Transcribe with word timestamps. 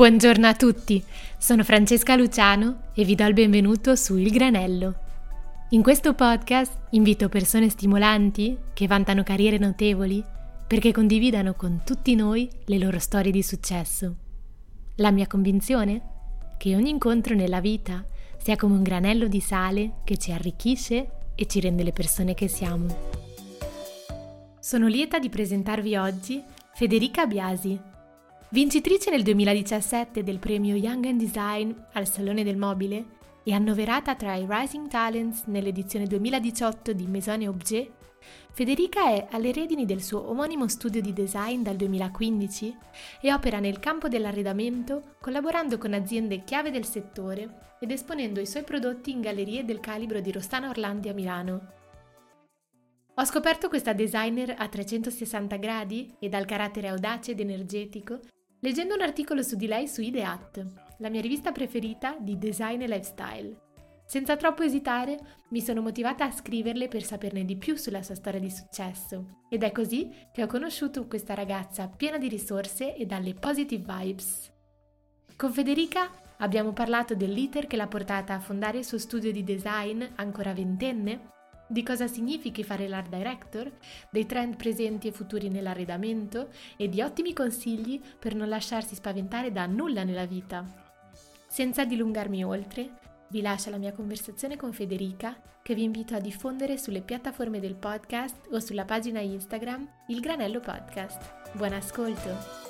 Buongiorno 0.00 0.46
a 0.46 0.54
tutti, 0.54 1.04
sono 1.36 1.62
Francesca 1.62 2.16
Luciano 2.16 2.84
e 2.94 3.04
vi 3.04 3.14
do 3.14 3.26
il 3.26 3.34
benvenuto 3.34 3.96
su 3.96 4.16
Il 4.16 4.30
Granello. 4.30 4.94
In 5.72 5.82
questo 5.82 6.14
podcast 6.14 6.72
invito 6.92 7.28
persone 7.28 7.68
stimolanti 7.68 8.56
che 8.72 8.86
vantano 8.86 9.22
carriere 9.22 9.58
notevoli 9.58 10.24
perché 10.66 10.90
condividano 10.90 11.52
con 11.52 11.82
tutti 11.84 12.14
noi 12.14 12.48
le 12.64 12.78
loro 12.78 12.98
storie 12.98 13.30
di 13.30 13.42
successo. 13.42 14.16
La 14.96 15.10
mia 15.10 15.26
convinzione? 15.26 16.00
Che 16.56 16.74
ogni 16.74 16.88
incontro 16.88 17.34
nella 17.34 17.60
vita 17.60 18.02
sia 18.42 18.56
come 18.56 18.76
un 18.76 18.82
granello 18.82 19.28
di 19.28 19.40
sale 19.40 19.96
che 20.04 20.16
ci 20.16 20.32
arricchisce 20.32 21.10
e 21.34 21.46
ci 21.46 21.60
rende 21.60 21.82
le 21.82 21.92
persone 21.92 22.32
che 22.32 22.48
siamo. 22.48 22.86
Sono 24.60 24.86
lieta 24.86 25.18
di 25.18 25.28
presentarvi 25.28 25.94
oggi 25.96 26.42
Federica 26.72 27.26
Biasi, 27.26 27.78
Vincitrice 28.52 29.10
nel 29.10 29.22
2017 29.22 30.24
del 30.24 30.40
premio 30.40 30.74
Young 30.74 31.04
and 31.04 31.20
Design 31.20 31.72
al 31.92 32.08
Salone 32.08 32.42
del 32.42 32.56
Mobile 32.56 33.04
e 33.44 33.52
annoverata 33.52 34.16
tra 34.16 34.34
i 34.34 34.44
Rising 34.44 34.88
Talents 34.88 35.44
nell'edizione 35.44 36.06
2018 36.06 36.92
di 36.92 37.06
Maison 37.06 37.46
Objet, 37.46 37.92
Federica 38.50 39.04
è 39.04 39.28
alle 39.30 39.52
redini 39.52 39.86
del 39.86 40.02
suo 40.02 40.28
omonimo 40.28 40.66
studio 40.66 41.00
di 41.00 41.12
design 41.12 41.62
dal 41.62 41.76
2015 41.76 42.76
e 43.20 43.32
opera 43.32 43.60
nel 43.60 43.78
campo 43.78 44.08
dell'arredamento 44.08 45.14
collaborando 45.20 45.78
con 45.78 45.94
aziende 45.94 46.42
chiave 46.42 46.72
del 46.72 46.84
settore 46.84 47.76
ed 47.78 47.92
esponendo 47.92 48.40
i 48.40 48.46
suoi 48.46 48.64
prodotti 48.64 49.12
in 49.12 49.20
gallerie 49.20 49.64
del 49.64 49.78
calibro 49.78 50.18
di 50.18 50.32
Rostana 50.32 50.70
Orlandi 50.70 51.08
a 51.08 51.14
Milano. 51.14 51.72
Ho 53.14 53.24
scoperto 53.24 53.68
questa 53.68 53.92
designer 53.92 54.56
a 54.58 54.66
360 54.66 55.54
gradi 55.54 56.16
e 56.18 56.28
dal 56.28 56.46
carattere 56.46 56.88
audace 56.88 57.30
ed 57.30 57.38
energetico 57.38 58.18
leggendo 58.60 58.94
un 58.94 59.02
articolo 59.02 59.42
su 59.42 59.56
di 59.56 59.66
lei 59.66 59.88
su 59.88 60.00
Ideat, 60.00 60.64
la 60.98 61.08
mia 61.08 61.20
rivista 61.20 61.52
preferita 61.52 62.16
di 62.18 62.38
design 62.38 62.82
e 62.82 62.86
lifestyle. 62.86 63.68
Senza 64.06 64.36
troppo 64.36 64.62
esitare, 64.62 65.18
mi 65.50 65.60
sono 65.60 65.82
motivata 65.82 66.24
a 66.24 66.32
scriverle 66.32 66.88
per 66.88 67.04
saperne 67.04 67.44
di 67.44 67.56
più 67.56 67.76
sulla 67.76 68.02
sua 68.02 68.16
storia 68.16 68.40
di 68.40 68.50
successo 68.50 69.42
ed 69.48 69.62
è 69.62 69.70
così 69.70 70.10
che 70.32 70.42
ho 70.42 70.46
conosciuto 70.46 71.06
questa 71.06 71.34
ragazza 71.34 71.88
piena 71.88 72.18
di 72.18 72.28
risorse 72.28 72.96
e 72.96 73.06
dalle 73.06 73.34
positive 73.34 73.84
vibes. 73.86 74.52
Con 75.36 75.52
Federica 75.52 76.10
abbiamo 76.38 76.72
parlato 76.72 77.14
dell'iter 77.14 77.66
che 77.66 77.76
l'ha 77.76 77.86
portata 77.86 78.34
a 78.34 78.40
fondare 78.40 78.78
il 78.78 78.84
suo 78.84 78.98
studio 78.98 79.30
di 79.30 79.44
design 79.44 80.02
ancora 80.16 80.52
ventenne 80.52 81.38
di 81.70 81.84
cosa 81.84 82.08
significhi 82.08 82.64
fare 82.64 82.88
l'art 82.88 83.08
director, 83.08 83.70
dei 84.10 84.26
trend 84.26 84.56
presenti 84.56 85.06
e 85.06 85.12
futuri 85.12 85.48
nell'arredamento 85.48 86.48
e 86.76 86.88
di 86.88 87.00
ottimi 87.00 87.32
consigli 87.32 88.00
per 88.18 88.34
non 88.34 88.48
lasciarsi 88.48 88.96
spaventare 88.96 89.52
da 89.52 89.66
nulla 89.66 90.02
nella 90.02 90.26
vita. 90.26 90.64
Senza 91.46 91.84
dilungarmi 91.84 92.42
oltre, 92.42 92.98
vi 93.28 93.40
lascio 93.40 93.70
la 93.70 93.78
mia 93.78 93.92
conversazione 93.92 94.56
con 94.56 94.72
Federica 94.72 95.40
che 95.62 95.74
vi 95.74 95.84
invito 95.84 96.16
a 96.16 96.20
diffondere 96.20 96.76
sulle 96.76 97.02
piattaforme 97.02 97.60
del 97.60 97.76
podcast 97.76 98.48
o 98.50 98.58
sulla 98.58 98.84
pagina 98.84 99.20
Instagram 99.20 99.88
Il 100.08 100.20
Granello 100.20 100.58
Podcast. 100.58 101.52
Buon 101.52 101.72
ascolto! 101.72 102.68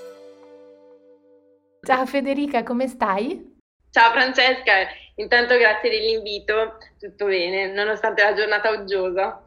Ciao 1.82 2.04
Federica, 2.04 2.62
come 2.62 2.86
stai? 2.86 3.56
Ciao 3.90 4.12
Francesca, 4.12 4.86
intanto 5.20 5.56
grazie 5.56 5.90
dell'invito, 5.90 6.78
tutto 6.98 7.26
bene, 7.26 7.72
nonostante 7.72 8.22
la 8.22 8.34
giornata 8.34 8.70
uggiosa. 8.70 9.42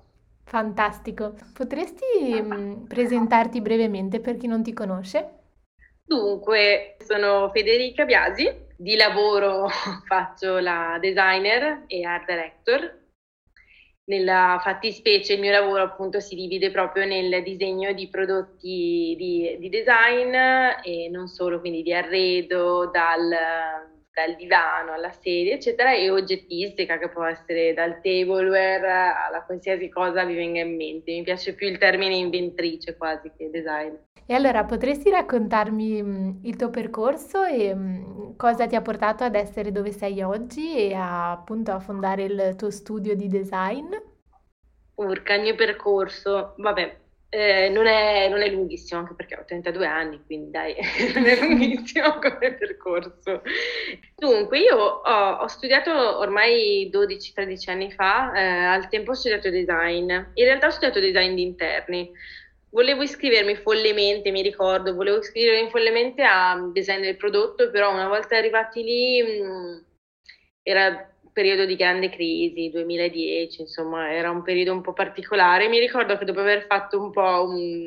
Fantastico, 0.45 1.35
potresti 1.53 2.41
mh, 2.41 2.85
presentarti 2.87 3.61
brevemente 3.61 4.19
per 4.19 4.37
chi 4.37 4.47
non 4.47 4.61
ti 4.61 4.71
conosce? 4.73 5.39
Dunque, 6.05 6.97
sono 6.99 7.49
Federica 7.51 8.05
Biasi, 8.05 8.49
di 8.77 8.95
lavoro 8.95 9.67
faccio 10.05 10.59
la 10.59 10.97
designer 11.01 11.85
e 11.87 12.03
art 12.03 12.25
director. 12.27 13.01
Nella 14.05 14.59
fattispecie 14.61 15.33
il 15.33 15.39
mio 15.39 15.51
lavoro 15.51 15.81
appunto 15.81 16.19
si 16.19 16.35
divide 16.35 16.71
proprio 16.71 17.05
nel 17.05 17.41
disegno 17.41 17.93
di 17.93 18.09
prodotti 18.09 19.15
di, 19.17 19.55
di 19.59 19.69
design 19.69 20.33
e 20.83 21.07
non 21.09 21.27
solo, 21.27 21.61
quindi 21.61 21.83
di 21.83 21.93
arredo, 21.93 22.89
dal 22.91 23.92
dal 24.13 24.35
divano 24.35 24.93
alla 24.93 25.11
sedia, 25.11 25.55
eccetera, 25.55 25.93
e 25.93 26.09
oggettistica 26.09 26.97
che 26.97 27.09
può 27.09 27.23
essere 27.23 27.73
dal 27.73 27.95
tableware 27.95 28.87
alla 28.87 29.43
qualsiasi 29.43 29.89
cosa 29.89 30.23
vi 30.23 30.35
venga 30.35 30.61
in 30.61 30.75
mente. 30.75 31.11
Mi 31.11 31.23
piace 31.23 31.53
più 31.55 31.67
il 31.67 31.77
termine 31.77 32.15
inventrice 32.15 32.95
quasi 32.95 33.31
che 33.35 33.49
design. 33.49 33.93
E 34.25 34.33
allora 34.33 34.63
potresti 34.63 35.09
raccontarmi 35.09 36.01
mh, 36.01 36.39
il 36.43 36.55
tuo 36.55 36.69
percorso 36.69 37.43
e 37.43 37.73
mh, 37.73 38.35
cosa 38.37 38.67
ti 38.67 38.75
ha 38.75 38.81
portato 38.81 39.23
ad 39.23 39.35
essere 39.35 39.71
dove 39.71 39.91
sei 39.91 40.21
oggi 40.21 40.77
e 40.77 40.93
a, 40.93 41.31
appunto 41.31 41.71
a 41.71 41.79
fondare 41.79 42.23
il 42.23 42.55
tuo 42.55 42.69
studio 42.69 43.15
di 43.15 43.27
design? 43.27 43.93
Urca, 44.95 45.33
il 45.33 45.41
mio 45.41 45.55
percorso, 45.55 46.53
vabbè, 46.57 47.01
eh, 47.33 47.67
non, 47.69 47.87
è, 47.87 48.29
non, 48.29 48.43
è, 48.43 48.49
lunghissimo, 48.49 48.99
anche 48.99 49.15
perché 49.15 49.35
ho 49.35 49.43
32 49.43 49.87
anni, 49.87 50.21
quindi 50.23 50.51
dai, 50.51 50.75
non 51.15 51.25
è 51.25 51.39
lunghissimo 51.39 52.19
come 52.19 52.53
percorso. 52.53 53.41
Dunque, 54.15 54.59
io 54.59 54.77
ho, 54.77 55.31
ho 55.37 55.47
studiato 55.47 56.19
ormai 56.19 56.91
12-13 56.93 57.69
anni 57.71 57.91
fa, 57.91 58.33
eh, 58.33 58.65
al 58.65 58.87
tempo 58.87 59.11
ho 59.11 59.15
studiato 59.15 59.49
design. 59.49 60.11
In 60.11 60.45
realtà 60.45 60.67
ho 60.67 60.69
studiato 60.69 60.99
design 60.99 61.33
di 61.33 61.41
interni. 61.41 62.11
Volevo 62.69 63.01
iscrivermi 63.01 63.55
follemente, 63.55 64.29
mi 64.29 64.43
ricordo, 64.43 64.93
volevo 64.93 65.17
iscrivermi 65.17 65.71
follemente 65.71 66.21
a 66.21 66.69
design 66.71 67.01
del 67.01 67.17
prodotto, 67.17 67.71
però 67.71 67.91
una 67.91 68.07
volta 68.07 68.37
arrivati 68.37 68.83
lì 68.83 69.21
mh, 69.23 69.43
mm, 69.43 69.77
era 70.61 71.12
periodo 71.33 71.65
di 71.65 71.75
grande 71.75 72.09
crisi, 72.09 72.69
2010, 72.69 73.61
insomma, 73.61 74.13
era 74.13 74.29
un 74.29 74.43
periodo 74.43 74.71
un 74.71 74.81
po' 74.81 74.93
particolare. 74.93 75.67
Mi 75.67 75.79
ricordo 75.79 76.17
che 76.17 76.25
dopo 76.25 76.39
aver 76.39 76.65
fatto 76.67 77.01
un 77.01 77.11
po' 77.11 77.45
un, 77.47 77.85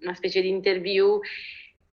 una 0.00 0.14
specie 0.14 0.42
di 0.42 0.48
interview 0.48 1.20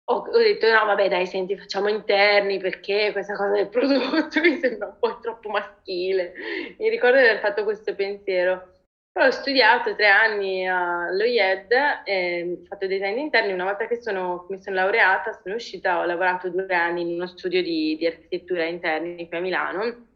ho, 0.09 0.15
ho, 0.19 0.37
detto 0.37 0.71
no, 0.71 0.85
vabbè, 0.85 1.09
dai, 1.09 1.25
senti, 1.25 1.57
facciamo 1.57 1.89
interni 1.89 2.59
perché 2.59 3.11
questa 3.11 3.35
cosa 3.35 3.51
del 3.51 3.67
prodotto 3.67 4.39
mi 4.41 4.57
sembra 4.57 4.87
un 4.87 4.97
po' 4.99 5.19
troppo 5.19 5.49
maschile. 5.49 6.33
Mi 6.77 6.89
ricordo 6.89 7.17
di 7.17 7.23
aver 7.23 7.39
fatto 7.39 7.63
questo 7.63 7.93
pensiero. 7.93 8.75
Poi 9.11 9.27
ho 9.27 9.31
studiato 9.31 9.95
tre 9.95 10.07
anni 10.07 10.65
allo 10.67 11.23
IED, 11.23 11.71
ho 12.61 12.65
fatto 12.67 12.87
design 12.87 13.17
interni. 13.17 13.51
Una 13.51 13.65
volta 13.65 13.87
che 13.87 14.01
sono, 14.01 14.45
mi 14.49 14.61
sono 14.61 14.77
laureata, 14.77 15.33
sono 15.43 15.55
uscita, 15.55 15.99
ho 15.99 16.05
lavorato 16.05 16.49
due 16.49 16.73
anni 16.73 17.01
in 17.01 17.15
uno 17.15 17.27
studio 17.27 17.61
di, 17.61 17.97
di 17.97 18.05
architettura 18.05 18.63
interni 18.63 19.27
qui 19.27 19.37
a 19.37 19.41
Milano 19.41 20.06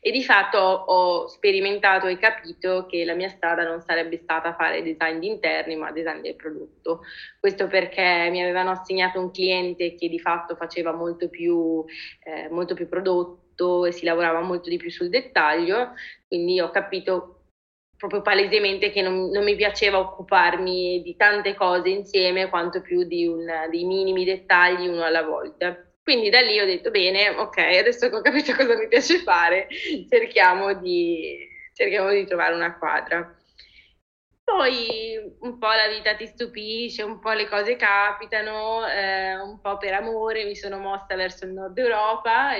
e 0.00 0.10
di 0.10 0.22
fatto 0.22 0.58
ho 0.58 1.26
sperimentato 1.28 2.06
e 2.06 2.18
capito 2.18 2.86
che 2.86 3.04
la 3.04 3.14
mia 3.14 3.28
strada 3.28 3.64
non 3.64 3.80
sarebbe 3.80 4.18
stata 4.18 4.54
fare 4.54 4.82
design 4.82 5.18
di 5.18 5.28
interni 5.28 5.76
ma 5.76 5.92
design 5.92 6.20
del 6.20 6.36
prodotto. 6.36 7.02
Questo 7.38 7.66
perché 7.66 8.28
mi 8.30 8.42
avevano 8.42 8.70
assegnato 8.70 9.20
un 9.20 9.30
cliente 9.30 9.94
che 9.94 10.08
di 10.08 10.18
fatto 10.18 10.56
faceva 10.56 10.92
molto 10.92 11.28
più, 11.28 11.84
eh, 12.24 12.48
molto 12.50 12.74
più 12.74 12.88
prodotto 12.88 13.86
e 13.86 13.92
si 13.92 14.04
lavorava 14.04 14.40
molto 14.40 14.68
di 14.68 14.76
più 14.76 14.90
sul 14.90 15.08
dettaglio, 15.08 15.92
quindi 16.26 16.60
ho 16.60 16.70
capito 16.70 17.42
proprio 18.02 18.22
palesemente 18.22 18.90
che 18.90 19.00
non, 19.00 19.30
non, 19.30 19.44
mi 19.44 19.54
piaceva 19.54 20.00
occuparmi 20.00 21.02
di 21.02 21.14
tante 21.14 21.54
cose 21.54 21.88
insieme 21.88 22.48
quanto 22.48 22.80
più 22.80 23.04
di 23.04 23.28
un, 23.28 23.46
dei 23.70 23.84
minimi 23.84 24.24
dettagli 24.24 24.88
uno 24.88 25.04
alla 25.04 25.22
volta. 25.22 25.91
Quindi 26.02 26.30
da 26.30 26.40
lì 26.40 26.58
ho 26.58 26.64
detto 26.64 26.90
bene, 26.90 27.28
ok, 27.28 27.58
adesso 27.58 28.08
che 28.08 28.16
ho 28.16 28.20
capito 28.20 28.54
cosa 28.56 28.76
mi 28.76 28.88
piace 28.88 29.18
fare, 29.18 29.68
cerchiamo 30.10 30.74
di, 30.74 31.48
cerchiamo 31.72 32.10
di 32.10 32.26
trovare 32.26 32.54
una 32.54 32.76
quadra. 32.76 33.36
Poi 34.44 35.16
un 35.40 35.56
po' 35.58 35.68
la 35.68 35.86
vita 35.88 36.16
ti 36.16 36.26
stupisce, 36.26 37.04
un 37.04 37.20
po' 37.20 37.30
le 37.30 37.48
cose 37.48 37.76
capitano, 37.76 38.86
eh, 38.86 39.36
un 39.36 39.60
po' 39.60 39.78
per 39.78 39.94
amore 39.94 40.44
mi 40.44 40.56
sono 40.56 40.78
mossa 40.78 41.14
verso 41.14 41.44
il 41.44 41.52
nord 41.52 41.78
Europa 41.78 42.50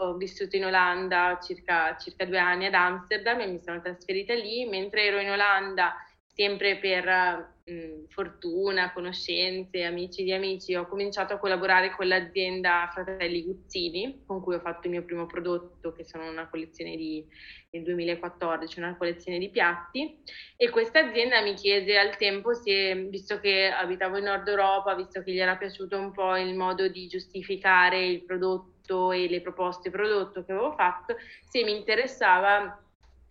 ho 0.00 0.14
vissuto 0.16 0.56
in 0.56 0.64
Olanda 0.64 1.38
circa, 1.40 1.96
circa 1.98 2.24
due 2.24 2.38
anni 2.38 2.66
ad 2.66 2.74
Amsterdam 2.74 3.40
e 3.40 3.46
mi 3.46 3.60
sono 3.60 3.80
trasferita 3.82 4.32
lì. 4.34 4.64
Mentre 4.66 5.04
ero 5.04 5.20
in 5.20 5.30
Olanda 5.30 5.94
sempre 6.34 6.78
per 6.78 7.54
mh, 7.64 8.06
fortuna, 8.08 8.92
conoscenze, 8.92 9.82
amici 9.82 10.22
di 10.22 10.32
amici, 10.32 10.74
ho 10.74 10.86
cominciato 10.86 11.34
a 11.34 11.38
collaborare 11.38 11.90
con 11.94 12.08
l'azienda 12.08 12.88
Fratelli 12.92 13.42
Guzzini, 13.44 14.22
con 14.26 14.40
cui 14.40 14.54
ho 14.54 14.60
fatto 14.60 14.86
il 14.86 14.92
mio 14.92 15.04
primo 15.04 15.26
prodotto, 15.26 15.92
che 15.92 16.04
sono 16.04 16.28
una 16.28 16.48
collezione 16.48 16.96
di, 16.96 17.24
nel 17.70 17.82
2014, 17.82 18.78
una 18.78 18.96
collezione 18.96 19.38
di 19.38 19.50
piatti. 19.50 20.22
E 20.56 20.70
questa 20.70 21.00
azienda 21.00 21.40
mi 21.42 21.54
chiese 21.54 21.98
al 21.98 22.16
tempo 22.16 22.54
se, 22.54 22.94
visto 23.08 23.40
che 23.40 23.68
abitavo 23.68 24.18
in 24.18 24.24
Nord 24.24 24.46
Europa, 24.48 24.94
visto 24.94 25.22
che 25.22 25.32
gli 25.32 25.40
era 25.40 25.56
piaciuto 25.56 25.98
un 25.98 26.12
po' 26.12 26.36
il 26.36 26.54
modo 26.54 26.88
di 26.88 27.06
giustificare 27.06 28.06
il 28.06 28.24
prodotto 28.24 29.12
e 29.12 29.28
le 29.28 29.40
proposte 29.40 29.90
prodotto 29.90 30.44
che 30.44 30.52
avevo 30.52 30.72
fatto, 30.72 31.16
se 31.48 31.62
mi 31.64 31.76
interessava 31.76 32.84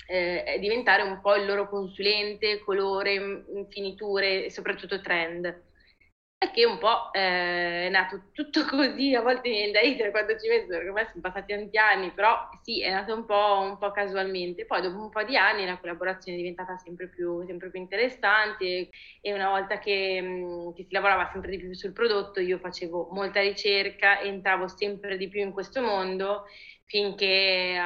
eh, 0.09 0.57
diventare 0.59 1.03
un 1.03 1.21
po' 1.21 1.35
il 1.35 1.45
loro 1.45 1.69
consulente, 1.69 2.59
colore, 2.63 3.45
finiture 3.69 4.45
e 4.45 4.49
soprattutto 4.49 4.99
trend. 5.01 5.67
è 6.37 6.51
che 6.51 6.65
un 6.65 6.77
po' 6.79 7.11
eh, 7.13 7.87
è 7.87 7.89
nato 7.89 8.29
tutto 8.31 8.63
così, 8.65 9.13
a 9.13 9.21
volte 9.21 9.49
mi 9.49 9.55
viene 9.55 9.71
da 9.73 9.81
ridere 9.81 10.09
quando 10.11 10.37
ci 10.39 10.47
penso, 10.47 10.67
perché 10.69 10.87
ormai 10.87 11.05
sono 11.07 11.21
passati 11.21 11.53
tanti 11.53 11.77
anni, 11.77 12.11
però 12.11 12.49
sì, 12.63 12.81
è 12.81 12.89
nato 12.91 13.13
un 13.13 13.25
po', 13.25 13.59
un 13.61 13.77
po', 13.77 13.91
casualmente. 13.91 14.65
Poi 14.65 14.81
dopo 14.81 14.97
un 14.99 15.09
po' 15.09 15.23
di 15.23 15.37
anni 15.37 15.65
la 15.65 15.77
collaborazione 15.77 16.37
è 16.37 16.41
diventata 16.41 16.77
sempre 16.77 17.07
più, 17.09 17.45
sempre 17.45 17.69
più 17.69 17.79
interessante 17.79 18.89
e 19.21 19.33
una 19.33 19.49
volta 19.49 19.79
che, 19.79 20.21
mh, 20.21 20.73
che, 20.75 20.85
si 20.85 20.93
lavorava 20.93 21.29
sempre 21.31 21.51
di 21.51 21.59
più 21.59 21.73
sul 21.73 21.93
prodotto 21.93 22.39
io 22.39 22.57
facevo 22.57 23.09
molta 23.11 23.41
ricerca, 23.41 24.21
entravo 24.21 24.67
sempre 24.67 25.17
di 25.17 25.27
più 25.29 25.41
in 25.41 25.51
questo 25.51 25.81
mondo 25.81 26.45
finché... 26.85 27.77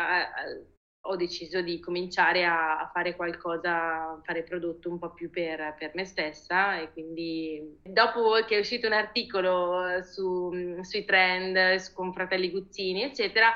Ho 1.06 1.16
deciso 1.18 1.62
di 1.62 1.80
cominciare 1.80 2.46
a, 2.46 2.90
fare 2.94 3.16
qualcosa, 3.16 4.22
fare 4.24 4.44
prodotto 4.44 4.90
un 4.90 5.00
po' 5.00 5.14
più 5.14 5.30
per, 5.30 5.76
per, 5.78 5.92
me 5.96 6.06
stessa 6.06 6.80
e 6.80 6.92
quindi 6.94 7.80
dopo 7.84 8.42
che 8.46 8.56
è 8.56 8.60
uscito 8.60 8.88
un 8.88 8.94
articolo 8.94 10.02
su, 10.02 10.50
sui 10.82 11.04
trend 11.04 11.92
con 11.94 12.14
Fratelli 12.14 12.50
Guzzini 12.50 13.04
eccetera 13.04 13.54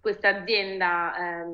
questa 0.00 0.28
azienda 0.28 1.14
eh, 1.14 1.46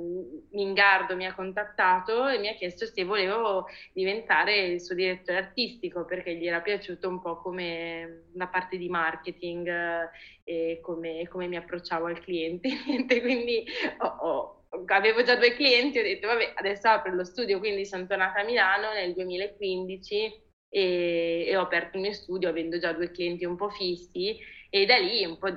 Mingardo 0.52 1.16
mi 1.16 1.26
ha 1.26 1.34
contattato 1.34 2.28
e 2.28 2.38
mi 2.38 2.49
ha 2.49 2.54
chiesto 2.54 2.87
se 2.87 3.04
volevo 3.04 3.66
diventare 3.92 4.66
il 4.66 4.81
suo 4.81 4.94
direttore 4.94 5.38
artistico 5.38 6.04
perché 6.04 6.37
gli 6.37 6.46
era 6.46 6.60
piaciuto 6.60 7.08
un 7.08 7.20
po' 7.20 7.40
come 7.40 8.26
la 8.34 8.46
parte 8.46 8.76
di 8.76 8.88
marketing 8.88 9.66
eh, 9.66 10.10
e 10.44 10.81
come, 10.81 11.26
come, 11.28 11.49
mi 11.49 11.56
approcciavo 11.56 12.06
al 12.06 12.20
cliente. 12.20 12.70
quindi 13.20 13.64
ho, 13.99 14.06
ho 14.06 14.56
avevo 14.87 15.23
già 15.23 15.37
due 15.37 15.55
clienti, 15.55 15.99
ho 15.99 16.02
detto 16.02 16.26
vabbè 16.26 16.52
adesso 16.56 16.88
apro 16.88 17.14
lo 17.14 17.25
studio, 17.25 17.58
quindi 17.58 17.87
sono 17.87 18.06
tornata 18.06 18.40
a 18.40 18.44
Milano 18.44 18.93
nel 18.93 19.14
2015 19.14 20.44
e, 20.69 21.44
e 21.49 21.56
ho 21.56 21.62
aperto 21.62 21.96
il 21.96 22.02
mio 22.02 22.12
studio 22.12 22.49
avendo 22.49 22.78
già 22.78 22.93
due 22.93 23.11
clienti 23.11 23.44
un 23.44 23.56
po' 23.56 23.70
fissi 23.70 24.37
e 24.69 24.87
da 24.87 24.96
lì 24.99 25.25
un 25.25 25.38
po' 25.38 25.50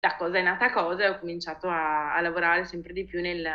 da 0.00 0.16
cosa 0.16 0.38
è 0.38 0.42
nata 0.42 0.72
cosa 0.72 1.04
e 1.04 1.08
ho 1.08 1.18
cominciato 1.18 1.68
a, 1.68 2.14
a 2.14 2.20
lavorare 2.20 2.64
sempre 2.64 2.92
di 2.92 3.04
più 3.04 3.20
nel, 3.20 3.46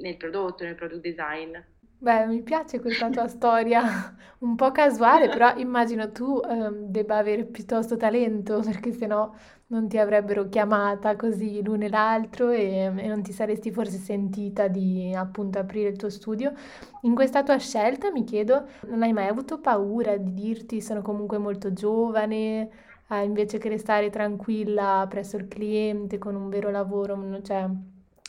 nel 0.00 0.16
prodotto, 0.16 0.64
nel 0.64 0.74
product 0.74 1.02
design. 1.02 1.56
Beh, 2.02 2.24
mi 2.26 2.42
piace 2.42 2.80
questa 2.80 3.10
tua 3.10 3.28
storia, 3.28 3.82
un 4.40 4.54
po' 4.56 4.70
casuale, 4.72 5.28
però 5.28 5.54
immagino 5.56 6.10
tu 6.12 6.40
ehm, 6.42 6.86
debba 6.90 7.18
avere 7.18 7.44
piuttosto 7.44 7.96
talento, 7.98 8.60
perché 8.64 8.92
sennò 8.92 9.30
non 9.66 9.86
ti 9.86 9.98
avrebbero 9.98 10.48
chiamata 10.48 11.14
così 11.14 11.62
l'uno 11.62 11.84
e 11.84 11.88
l'altro 11.90 12.48
e, 12.50 12.84
e 12.96 13.06
non 13.06 13.22
ti 13.22 13.32
saresti 13.32 13.70
forse 13.70 13.98
sentita 13.98 14.66
di 14.66 15.12
appunto 15.14 15.58
aprire 15.58 15.90
il 15.90 15.96
tuo 15.98 16.08
studio. 16.08 16.52
In 17.02 17.14
questa 17.14 17.42
tua 17.42 17.58
scelta 17.58 18.10
mi 18.10 18.24
chiedo, 18.24 18.66
non 18.88 19.02
hai 19.02 19.12
mai 19.12 19.26
avuto 19.28 19.60
paura 19.60 20.16
di 20.16 20.32
dirti 20.32 20.80
sono 20.80 21.02
comunque 21.02 21.36
molto 21.38 21.72
giovane, 21.74 22.70
eh, 23.10 23.24
invece 23.24 23.58
che 23.58 23.68
restare 23.68 24.08
tranquilla 24.08 25.06
presso 25.08 25.36
il 25.36 25.48
cliente 25.48 26.16
con 26.18 26.34
un 26.34 26.48
vero 26.48 26.70
lavoro, 26.70 27.40
cioè 27.42 27.68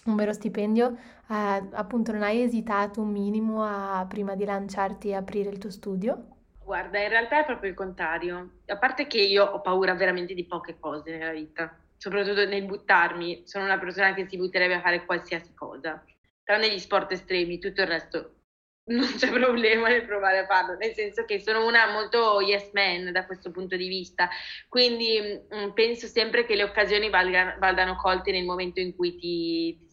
un 0.06 0.16
vero 0.16 0.34
stipendio, 0.34 0.98
eh, 1.30 1.64
appunto 1.72 2.12
non 2.12 2.24
hai 2.24 2.42
esitato 2.42 3.02
un 3.02 3.12
minimo 3.12 3.64
a, 3.64 4.06
prima 4.08 4.36
di 4.36 4.46
lanciarti 4.46 5.10
e 5.10 5.16
aprire 5.16 5.50
il 5.50 5.58
tuo 5.58 5.70
studio? 5.70 6.26
Guarda, 6.64 7.00
in 7.00 7.10
realtà 7.10 7.42
è 7.42 7.46
proprio 7.46 7.70
il 7.70 7.76
contrario. 7.76 8.60
A 8.68 8.78
parte 8.78 9.08
che 9.08 9.20
io 9.20 9.46
ho 9.46 9.62
paura 9.62 9.94
veramente 9.94 10.34
di 10.34 10.46
poche 10.46 10.78
cose 10.80 11.12
nella 11.12 11.32
vita, 11.32 11.76
soprattutto 11.98 12.46
nel 12.46 12.66
buttarmi. 12.66 13.44
Sono 13.46 13.66
una 13.66 13.78
persona 13.78 14.14
che 14.14 14.28
si 14.28 14.38
butterebbe 14.38 14.76
a 14.76 14.82
fare 14.82 15.06
qualsiasi 15.06 15.54
cosa. 15.54 16.04
Però 16.44 16.58
negli 16.58 16.80
sport 16.80 17.12
estremi, 17.12 17.60
tutto 17.60 17.82
il 17.82 17.88
resto 17.88 18.36
non 18.92 19.14
c'è 19.16 19.30
problema 19.30 19.90
nel 19.90 20.06
provare 20.06 20.40
a 20.40 20.46
farlo, 20.46 20.76
nel 20.76 20.94
senso 20.94 21.24
che 21.26 21.40
sono 21.40 21.66
una 21.66 21.92
molto 21.92 22.42
yes 22.42 22.72
man 22.74 23.12
da 23.12 23.26
questo 23.26 23.52
punto 23.52 23.76
di 23.76 23.88
vista, 23.88 24.30
quindi 24.68 25.20
mh, 25.20 25.56
mm, 25.56 25.70
penso 25.72 26.08
sempre 26.08 26.46
che 26.46 26.56
le 26.56 26.64
occasioni 26.64 27.10
valgano, 27.10 27.56
valdano 27.60 27.96
colte 27.96 28.32
nel 28.32 28.44
momento 28.44 28.80
in 28.80 28.96
cui 28.96 29.16
ti, 29.16 29.78
ti, 29.78 29.91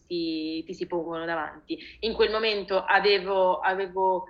ti 0.65 0.73
si 0.73 0.87
pongono 0.87 1.25
davanti. 1.25 1.77
In 2.01 2.13
quel 2.13 2.31
momento 2.31 2.83
avevo, 2.83 3.59
avevo 3.59 4.25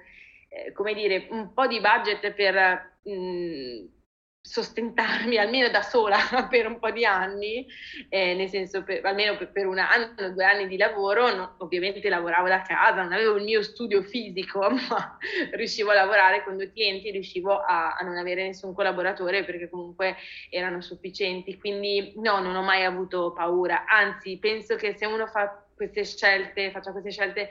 eh, 0.50 0.72
come 0.74 0.94
dire, 0.94 1.28
un 1.32 1.54
po' 1.54 1.68
di 1.68 1.80
budget 1.80 2.32
per 2.34 3.00
mh, 3.04 3.12
mm, 3.12 3.86
sostentarmi 4.42 5.38
almeno 5.38 5.70
da 5.70 5.82
sola 5.82 6.18
per 6.50 6.66
un 6.66 6.80
po' 6.80 6.90
di 6.90 7.06
anni, 7.06 7.68
eh, 8.10 8.34
nel 8.34 8.50
senso 8.50 8.84
per, 8.84 9.06
almeno 9.06 9.38
per, 9.38 9.52
per, 9.52 9.68
un 9.68 9.78
anno, 9.78 10.32
due 10.34 10.44
anni 10.44 10.68
di 10.68 10.78
lavoro, 10.78 11.36
no, 11.36 11.56
ovviamente 11.60 12.08
lavoravo 12.10 12.48
da 12.48 12.62
casa, 12.62 13.04
non 13.04 13.12
avevo 13.12 13.36
il 13.36 13.44
mio 13.44 13.62
studio 13.62 14.02
fisico, 14.02 14.68
ma 14.90 15.18
riuscivo 15.52 15.92
a 15.92 15.96
lavorare 15.96 16.44
con 16.44 16.56
due 16.56 16.72
clienti, 16.72 17.12
riuscivo 17.12 17.60
a, 17.60 17.96
a 17.96 18.04
non 18.04 18.18
avere 18.18 18.46
nessun 18.46 18.74
collaboratore 18.74 19.44
perché 19.44 19.70
comunque 19.70 20.16
erano 20.50 20.82
sufficienti, 20.82 21.58
quindi 21.60 22.14
no, 22.16 22.40
non 22.40 22.56
ho 22.56 22.64
mai 22.64 22.86
avuto 22.86 23.34
paura, 23.34 23.86
anzi 23.86 24.38
penso 24.40 24.76
che 24.76 24.96
se 24.96 25.06
uno 25.06 25.28
fa 25.28 25.64
queste 25.80 26.04
scelte, 26.04 26.72
faccia 26.72 26.92
queste 26.92 27.10
scelte 27.10 27.50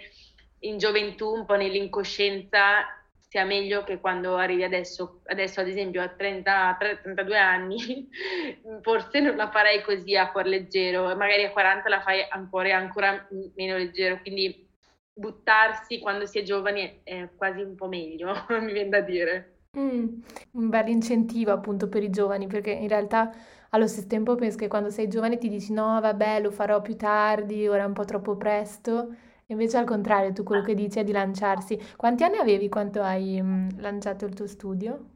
in 0.60 0.76
gioventù, 0.76 1.32
un 1.32 1.46
po' 1.46 1.54
nell'incoscienza, 1.54 2.84
sia 3.16 3.46
meglio 3.46 3.84
che 3.84 4.00
quando 4.00 4.36
arrivi 4.36 4.64
adesso, 4.64 5.22
adesso 5.28 5.60
ad 5.60 5.68
esempio 5.68 6.02
a 6.02 6.08
30, 6.08 6.76
32 6.78 7.38
anni, 7.38 8.08
forse 8.82 9.20
non 9.20 9.36
la 9.36 9.50
farei 9.50 9.82
così 9.82 10.14
a 10.14 10.30
cuor 10.30 10.44
leggero, 10.44 11.16
magari 11.16 11.44
a 11.44 11.52
40 11.52 11.88
la 11.88 12.02
fai 12.02 12.26
ancora, 12.28 12.76
ancora 12.76 13.26
meno 13.54 13.78
leggero, 13.78 14.20
quindi 14.20 14.68
buttarsi 15.14 15.98
quando 15.98 16.26
si 16.26 16.38
è 16.38 16.42
giovani 16.42 17.00
è 17.04 17.30
quasi 17.34 17.62
un 17.62 17.76
po' 17.76 17.88
meglio, 17.88 18.44
mi 18.60 18.72
viene 18.72 18.90
da 18.90 19.00
dire. 19.00 19.57
Mm, 19.76 20.20
un 20.52 20.68
bel 20.70 20.88
incentivo 20.88 21.52
appunto 21.52 21.88
per 21.88 22.02
i 22.02 22.10
giovani, 22.10 22.46
perché 22.46 22.70
in 22.72 22.88
realtà 22.88 23.30
allo 23.70 23.86
stesso 23.86 24.06
tempo 24.06 24.34
penso 24.34 24.56
che 24.56 24.66
quando 24.68 24.90
sei 24.90 25.08
giovane 25.08 25.36
ti 25.38 25.48
dici 25.48 25.72
no, 25.72 26.00
vabbè, 26.00 26.40
lo 26.40 26.50
farò 26.50 26.80
più 26.80 26.96
tardi, 26.96 27.66
ora 27.68 27.82
è 27.82 27.86
un 27.86 27.92
po' 27.92 28.04
troppo 28.04 28.36
presto. 28.36 29.14
Invece 29.46 29.76
al 29.78 29.84
contrario, 29.86 30.32
tu 30.32 30.42
quello 30.42 30.62
che 30.62 30.74
dici 30.74 30.98
è 30.98 31.04
di 31.04 31.12
lanciarsi. 31.12 31.78
Quanti 31.96 32.22
anni 32.24 32.36
avevi 32.38 32.68
quando 32.68 33.02
hai 33.02 33.40
mh, 33.40 33.80
lanciato 33.80 34.24
il 34.26 34.34
tuo 34.34 34.46
studio? 34.46 35.10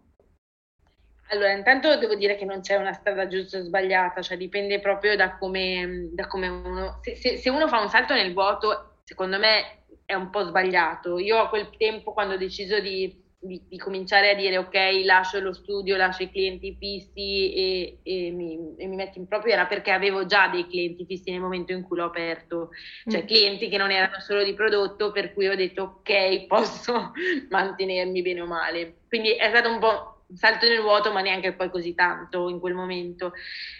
Allora, 1.30 1.52
intanto 1.52 1.96
devo 1.96 2.14
dire 2.14 2.36
che 2.36 2.44
non 2.44 2.60
c'è 2.60 2.76
una 2.76 2.92
strada 2.92 3.26
giusta 3.26 3.58
o 3.58 3.62
sbagliata, 3.62 4.20
cioè 4.20 4.36
dipende 4.36 4.80
proprio 4.80 5.16
da 5.16 5.38
come, 5.38 6.10
da 6.12 6.26
come 6.26 6.48
uno... 6.48 6.98
Se, 7.00 7.16
se, 7.16 7.38
se 7.38 7.48
uno 7.48 7.68
fa 7.68 7.80
un 7.80 7.88
salto 7.88 8.12
nel 8.12 8.34
vuoto, 8.34 8.98
secondo 9.04 9.38
me 9.38 9.84
è 10.04 10.12
un 10.14 10.28
po' 10.30 10.44
sbagliato. 10.44 11.18
Io 11.18 11.38
a 11.38 11.48
quel 11.48 11.70
tempo, 11.78 12.12
quando 12.12 12.34
ho 12.34 12.36
deciso 12.36 12.80
di 12.80 13.21
di, 13.42 13.60
di, 13.68 13.76
cominciare 13.76 14.30
a 14.30 14.34
dire 14.34 14.56
ok, 14.56 15.02
lascio 15.04 15.40
lo 15.40 15.52
studio, 15.52 15.96
lascio 15.96 16.22
i 16.22 16.30
clienti 16.30 16.76
fissi 16.78 17.52
e, 17.52 17.98
e, 18.04 18.30
mi, 18.30 18.76
e, 18.76 18.86
mi, 18.86 18.94
metto 18.94 19.18
in 19.18 19.26
proprio 19.26 19.52
era 19.52 19.66
perché 19.66 19.90
avevo 19.90 20.26
già 20.26 20.46
dei 20.46 20.68
clienti 20.68 21.04
fissi 21.04 21.32
nel 21.32 21.40
momento 21.40 21.72
in 21.72 21.82
cui 21.82 21.96
l'ho 21.96 22.04
aperto, 22.04 22.70
cioè 23.04 23.24
mm. 23.24 23.26
clienti 23.26 23.68
che 23.68 23.76
non 23.78 23.90
erano 23.90 24.20
solo 24.20 24.44
di 24.44 24.54
prodotto, 24.54 25.10
per 25.10 25.34
cui 25.34 25.48
ho 25.48 25.56
detto 25.56 25.82
ok, 25.82 26.46
posso 26.46 27.10
mantenermi 27.50 28.22
bene 28.22 28.40
o 28.40 28.46
male. 28.46 29.00
Quindi 29.08 29.32
è 29.32 29.48
stato 29.48 29.70
un 29.70 29.80
po' 29.80 30.24
un 30.28 30.36
salto 30.36 30.68
nel 30.68 30.80
vuoto, 30.80 31.10
ma 31.12 31.20
neanche 31.20 31.52
poi 31.52 31.68
così 31.68 31.94
tanto 31.94 32.48
in 32.48 32.60
quel 32.60 32.74
momento. 32.74 33.32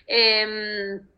Ehm, 0.05 1.09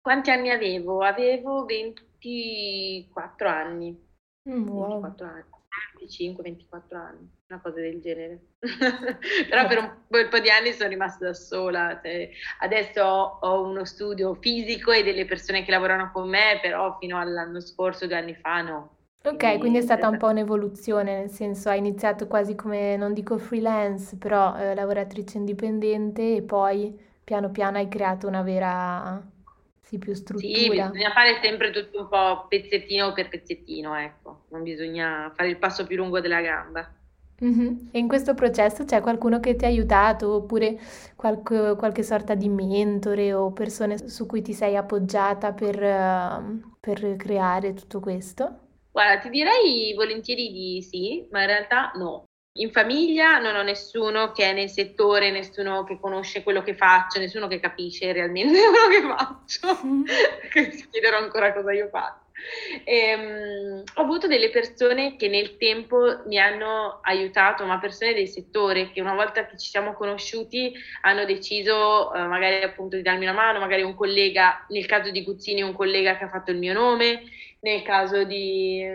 quanti 0.00 0.30
anni 0.30 0.48
avevo? 0.48 1.02
Avevo 1.02 1.66
24 1.66 3.48
anni. 3.48 4.06
Mm, 4.48 4.66
wow. 4.68 5.00
24 5.00 5.26
anni 5.26 5.56
25-24 5.98 6.96
anni, 6.96 7.30
una 7.48 7.60
cosa 7.60 7.80
del 7.80 8.00
genere. 8.00 8.40
Però 9.48 9.66
per 9.66 9.78
un 9.78 9.92
bel 10.08 10.28
po' 10.28 10.38
di 10.38 10.50
anni 10.50 10.72
sono 10.72 10.88
rimasta 10.88 11.26
da 11.26 11.34
sola. 11.34 12.00
Cioè, 12.02 12.30
adesso 12.60 13.02
ho, 13.02 13.38
ho, 13.40 13.62
uno 13.62 13.84
studio 13.84 14.34
fisico 14.34 14.92
e 14.92 15.02
delle 15.02 15.24
persone 15.24 15.64
che 15.64 15.70
lavorano 15.70 16.10
con 16.12 16.28
me, 16.28 16.58
però 16.60 16.96
fino 16.98 17.18
all'anno 17.18 17.60
scorso, 17.60 18.06
due 18.06 18.16
anni 18.16 18.34
fa, 18.34 18.62
no. 18.62 18.96
Ok, 19.24 19.36
quindi, 19.36 19.58
quindi 19.58 19.78
è 19.78 19.82
stata 19.82 20.08
un 20.08 20.16
po' 20.16 20.28
un'evoluzione, 20.28 21.18
nel 21.18 21.30
senso 21.30 21.68
hai 21.68 21.78
iniziato 21.78 22.26
quasi 22.26 22.54
come, 22.54 22.96
non 22.96 23.12
dico 23.12 23.36
freelance, 23.36 24.16
però 24.16 24.56
eh, 24.56 24.74
lavoratrice 24.74 25.38
indipendente 25.38 26.36
e 26.36 26.42
poi 26.42 26.98
piano 27.24 27.50
piano 27.50 27.76
hai 27.76 27.88
creato 27.88 28.26
una 28.26 28.42
vera 28.42 29.22
sì, 29.88 29.96
più 29.96 30.12
struttura. 30.12 30.52
Sì, 30.52 30.68
bisogna 30.68 31.12
fare 31.12 31.38
sempre 31.40 31.70
tutto 31.70 32.00
un 32.00 32.08
po' 32.08 32.46
pezzettino 32.46 33.14
per 33.14 33.30
pezzettino, 33.30 33.96
ecco, 33.96 34.42
non 34.50 34.62
bisogna 34.62 35.32
fare 35.34 35.48
il 35.48 35.56
passo 35.56 35.86
più 35.86 35.96
lungo 35.96 36.20
della 36.20 36.42
gamba. 36.42 36.92
Mm-hmm. 37.42 37.88
E 37.92 37.98
in 37.98 38.06
questo 38.06 38.34
processo 38.34 38.84
c'è 38.84 39.00
qualcuno 39.00 39.40
che 39.40 39.56
ti 39.56 39.64
ha 39.64 39.68
aiutato 39.68 40.34
oppure 40.34 40.78
qualche, 41.16 41.74
qualche 41.78 42.02
sorta 42.02 42.34
di 42.34 42.50
mentore 42.50 43.32
o 43.32 43.50
persone 43.52 44.08
su 44.08 44.26
cui 44.26 44.42
ti 44.42 44.52
sei 44.52 44.76
appoggiata 44.76 45.52
per, 45.52 45.80
uh, 45.80 46.74
per 46.78 47.16
creare 47.16 47.72
tutto 47.72 48.00
questo? 48.00 48.58
Guarda, 48.90 49.20
ti 49.20 49.30
direi 49.30 49.94
volentieri 49.94 50.52
di 50.52 50.82
sì, 50.82 51.26
ma 51.30 51.40
in 51.40 51.46
realtà 51.46 51.92
no. 51.94 52.24
In 52.58 52.70
famiglia 52.70 53.38
non 53.38 53.54
ho 53.56 53.62
nessuno 53.62 54.32
che 54.32 54.50
è 54.50 54.52
nel 54.52 54.70
settore, 54.70 55.30
nessuno 55.30 55.84
che 55.84 55.98
conosce 56.00 56.42
quello 56.42 56.62
che 56.62 56.74
faccio, 56.74 57.18
nessuno 57.18 57.46
che 57.46 57.60
capisce 57.60 58.12
realmente 58.12 58.58
quello 58.70 58.88
che 58.88 59.16
faccio, 59.16 59.86
mm. 59.86 60.04
si 60.70 60.88
chiederò 60.90 61.18
ancora 61.18 61.52
cosa 61.52 61.72
io 61.72 61.88
faccio. 61.88 62.26
E, 62.84 63.14
um, 63.14 63.82
ho 63.94 64.02
avuto 64.02 64.26
delle 64.26 64.50
persone 64.50 65.16
che 65.16 65.28
nel 65.28 65.56
tempo 65.56 66.22
mi 66.26 66.38
hanno 66.38 67.00
aiutato, 67.02 67.64
ma 67.64 67.78
persone 67.78 68.14
del 68.14 68.28
settore 68.28 68.90
che 68.90 69.00
una 69.00 69.14
volta 69.14 69.46
che 69.46 69.58
ci 69.58 69.68
siamo 69.68 69.94
conosciuti 69.94 70.72
hanno 71.02 71.24
deciso 71.24 72.10
uh, 72.12 72.26
magari 72.26 72.62
appunto 72.62 72.96
di 72.96 73.02
darmi 73.02 73.24
una 73.24 73.34
mano, 73.34 73.58
magari 73.58 73.82
un 73.82 73.94
collega, 73.94 74.64
nel 74.68 74.86
caso 74.86 75.10
di 75.10 75.24
Guzzini 75.24 75.62
un 75.62 75.72
collega 75.72 76.16
che 76.16 76.24
ha 76.24 76.28
fatto 76.28 76.50
il 76.50 76.58
mio 76.58 76.72
nome, 76.72 77.22
nel 77.60 77.82
caso 77.82 78.22
di, 78.24 78.86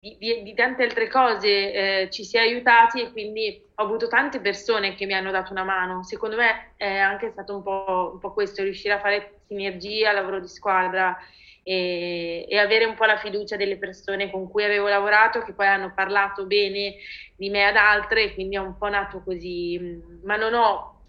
di, 0.00 0.42
di, 0.42 0.54
tante 0.54 0.82
altre 0.82 1.08
cose 1.08 2.02
eh, 2.02 2.10
ci 2.10 2.24
si 2.24 2.36
è 2.36 2.40
aiutati 2.40 3.02
e 3.02 3.12
quindi 3.12 3.62
ho 3.74 3.82
avuto 3.82 4.08
tante 4.08 4.40
persone 4.40 4.94
che 4.94 5.06
mi 5.06 5.14
hanno 5.14 5.30
dato 5.30 5.52
una 5.52 5.62
mano. 5.62 6.02
Secondo 6.02 6.36
me 6.36 6.72
è 6.76 6.96
anche 6.96 7.30
stato 7.30 7.54
un 7.54 7.62
po', 7.62 8.10
un 8.14 8.18
po 8.18 8.32
questo, 8.32 8.62
riuscire 8.62 8.94
a 8.94 9.00
fare 9.00 9.40
sinergia, 9.46 10.12
lavoro 10.12 10.40
di 10.40 10.48
squadra 10.48 11.16
e, 11.62 12.46
e, 12.48 12.58
avere 12.58 12.84
un 12.84 12.94
po' 12.94 13.04
la 13.04 13.16
fiducia 13.16 13.56
delle 13.56 13.76
persone 13.76 14.30
con 14.30 14.48
cui 14.50 14.64
avevo 14.64 14.88
lavorato 14.88 15.40
che 15.42 15.52
poi 15.52 15.66
hanno 15.66 15.92
parlato 15.94 16.46
bene 16.46 16.96
di 17.36 17.50
me 17.50 17.64
ad 17.64 17.76
altre 17.76 18.34
quindi 18.34 18.56
è 18.56 18.60
un 18.60 18.76
po' 18.76 18.88
nato 18.88 19.22
così, 19.22 19.78
ma 20.24 20.36
non 20.36 20.54
ho 20.54 20.99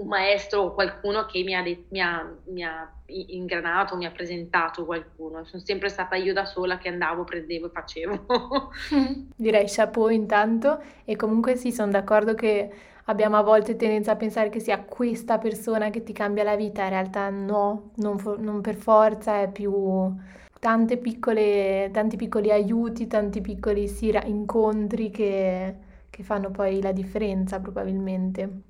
un 0.00 0.08
maestro 0.08 0.62
o 0.62 0.74
qualcuno 0.74 1.26
che 1.26 1.42
mi 1.42 1.54
ha, 1.54 1.62
de- 1.62 1.84
mi, 1.90 2.00
ha, 2.00 2.26
mi 2.46 2.64
ha, 2.64 2.90
ingranato, 3.06 3.96
mi 3.96 4.06
ha 4.06 4.10
presentato 4.10 4.84
qualcuno. 4.84 5.44
Sono 5.44 5.62
sempre 5.62 5.88
stata 5.88 6.16
io 6.16 6.32
da 6.32 6.46
sola 6.46 6.78
che 6.78 6.88
andavo, 6.88 7.24
prendevo 7.24 7.66
e 7.66 7.70
facevo. 7.70 8.26
Direi 9.36 9.64
chapeau 9.68 10.08
intanto 10.08 10.82
e 11.04 11.16
comunque 11.16 11.56
sì, 11.56 11.70
sono 11.70 11.90
d'accordo 11.92 12.34
che 12.34 12.72
abbiamo 13.04 13.36
a 13.36 13.42
volte 13.42 13.76
tendenza 13.76 14.12
a 14.12 14.16
pensare 14.16 14.48
che 14.48 14.60
sia 14.60 14.80
questa 14.80 15.38
persona 15.38 15.90
che 15.90 16.02
ti 16.02 16.12
cambia 16.12 16.44
la 16.44 16.56
vita, 16.56 16.82
in 16.84 16.90
realtà 16.90 17.28
no, 17.28 17.90
non, 17.96 18.18
for- 18.18 18.38
non 18.38 18.60
per 18.62 18.76
forza, 18.76 19.40
è 19.42 19.50
più 19.50 20.14
tante 20.58 20.96
piccole, 20.98 21.90
tanti 21.92 22.16
piccoli 22.16 22.50
aiuti, 22.50 23.06
tanti 23.06 23.40
piccoli 23.40 23.86
sì, 23.88 24.16
incontri 24.24 25.10
che, 25.10 25.74
che 26.08 26.22
fanno 26.22 26.50
poi 26.50 26.80
la 26.80 26.92
differenza 26.92 27.60
probabilmente. 27.60 28.62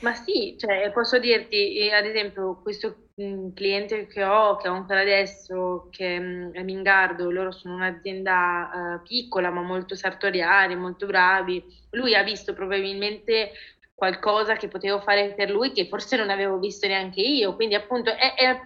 Ma 0.00 0.14
sì, 0.14 0.54
cioè, 0.56 0.92
posso 0.92 1.18
dirti, 1.18 1.90
ad 1.92 2.04
esempio, 2.06 2.60
questo 2.62 3.08
mh, 3.16 3.52
cliente 3.52 4.06
che 4.06 4.22
ho, 4.22 4.56
che 4.56 4.68
ho 4.68 4.72
ancora 4.74 5.00
adesso, 5.00 5.88
che 5.90 6.18
mh, 6.18 6.52
è 6.52 6.62
Mingardo, 6.62 7.30
loro 7.32 7.50
sono 7.50 7.74
un'azienda 7.74 9.00
uh, 9.00 9.02
piccola 9.02 9.50
ma 9.50 9.62
molto 9.62 9.96
sartoriale, 9.96 10.76
molto 10.76 11.06
bravi. 11.06 11.64
Lui 11.90 12.14
ha 12.14 12.22
visto 12.22 12.54
probabilmente 12.54 13.50
qualcosa 13.92 14.54
che 14.54 14.68
potevo 14.68 15.00
fare 15.00 15.34
per 15.34 15.50
lui 15.50 15.72
che 15.72 15.88
forse 15.88 16.16
non 16.16 16.30
avevo 16.30 16.58
visto 16.58 16.86
neanche 16.86 17.20
io, 17.20 17.56
quindi 17.56 17.74
appunto 17.74 18.10
è, 18.10 18.34
è 18.34 18.60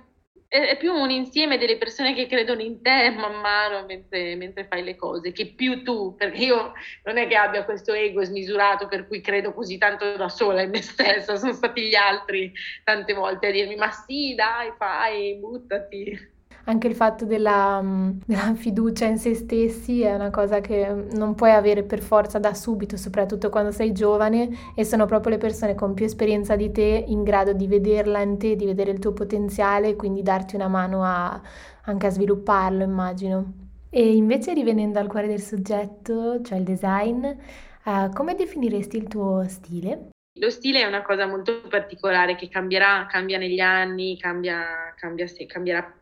è, 0.52 0.76
più 0.76 0.92
un 0.92 1.09
insieme 1.09 1.56
delle 1.56 1.78
persone 1.78 2.14
che 2.14 2.26
credono 2.26 2.61
in 2.61 2.82
te 2.82 3.11
man 3.11 3.40
mano 3.40 3.87
mentre, 3.87 4.37
mentre, 4.37 4.66
fai 4.66 4.85
le 4.85 4.97
cose, 4.97 5.32
che 5.32 5.54
più 5.54 5.82
tu, 5.82 6.14
perché 6.14 6.44
io 6.44 6.73
non 7.04 7.16
è 7.16 7.26
che 7.26 7.37
abbia 7.37 7.64
questo 7.64 7.94
ego 7.94 8.23
smisurato 8.23 8.87
per 8.87 9.06
cui 9.06 9.23
credo 9.23 9.54
così 9.54 9.78
tanto 9.78 10.14
da 10.14 10.28
sola 10.28 10.61
in 10.61 10.68
me 10.68 10.82
stessa, 10.82 11.37
sono 11.37 11.54
stati 11.54 11.88
gli 11.88 11.94
altri 11.94 12.52
tante 12.85 13.14
volte 13.14 13.47
a 13.47 13.50
dirmi 13.50 13.76
ma 13.76 13.90
sì 13.90 14.35
dai 14.35 14.73
fai, 14.76 15.37
buttati 15.37 16.30
anche 16.64 16.87
il 16.87 16.95
fatto 16.95 17.25
della, 17.25 17.81
mm, 17.83 18.11
della, 18.25 18.54
fiducia 18.54 19.07
in 19.07 19.19
se 19.19 19.35
stessi 19.35 20.02
è 20.02 20.14
una 20.14 20.31
cosa 20.31 20.61
che 20.61 21.07
non 21.12 21.35
puoi 21.35 21.50
avere 21.50 21.83
per 21.83 22.00
forza 22.00 22.38
da 22.38 22.54
subito, 22.54 22.97
soprattutto 22.97 23.50
quando 23.50 23.73
sei 23.73 23.92
giovane 23.92 24.50
e 24.75 24.85
sono 24.85 25.07
proprio 25.07 25.33
le 25.33 25.38
persone 25.38 25.75
con 25.75 25.95
più 25.95 26.04
esperienza 26.04 26.54
di 26.54 26.71
te 26.71 27.04
in 27.07 27.23
grado 27.23 27.52
di 27.52 27.66
vederla 27.66 28.21
in 28.21 28.38
te, 28.38 28.54
di 28.54 28.64
vedere 28.64 28.92
il 28.92 28.99
tuo 28.99 29.12
potenziale 29.12 29.88
e 29.88 29.97
quindi 29.97 30.23
darti 30.23 30.54
una 30.54 30.69
mano 30.69 31.02
a, 31.02 31.40
anche 31.85 32.07
a 32.07 32.11
svilupparlo, 32.11 32.85
immagino. 32.85 33.61
E 33.90 34.14
invece 34.14 34.54
rivenendo 34.54 34.99
al 34.99 35.09
cuore 35.09 35.26
del 35.26 35.40
soggetto, 35.40 36.40
cioè 36.42 36.59
il 36.59 36.64
design, 36.64 37.25
uh, 37.25 38.11
come 38.14 38.35
definiresti 38.35 38.97
il 38.97 39.09
tuo 39.09 39.45
stile? 39.49 40.11
Lo 40.38 40.49
stile 40.49 40.81
è 40.81 40.87
una 40.87 41.02
cosa 41.02 41.26
molto 41.26 41.61
particolare 41.69 42.37
che 42.37 42.49
cambierà, 42.49 43.07
cambia 43.07 43.37
negli 43.37 43.61
anni, 43.61 44.16
cambia, 44.16 44.95
cambia, 44.97 45.26
cambierà 45.47 45.95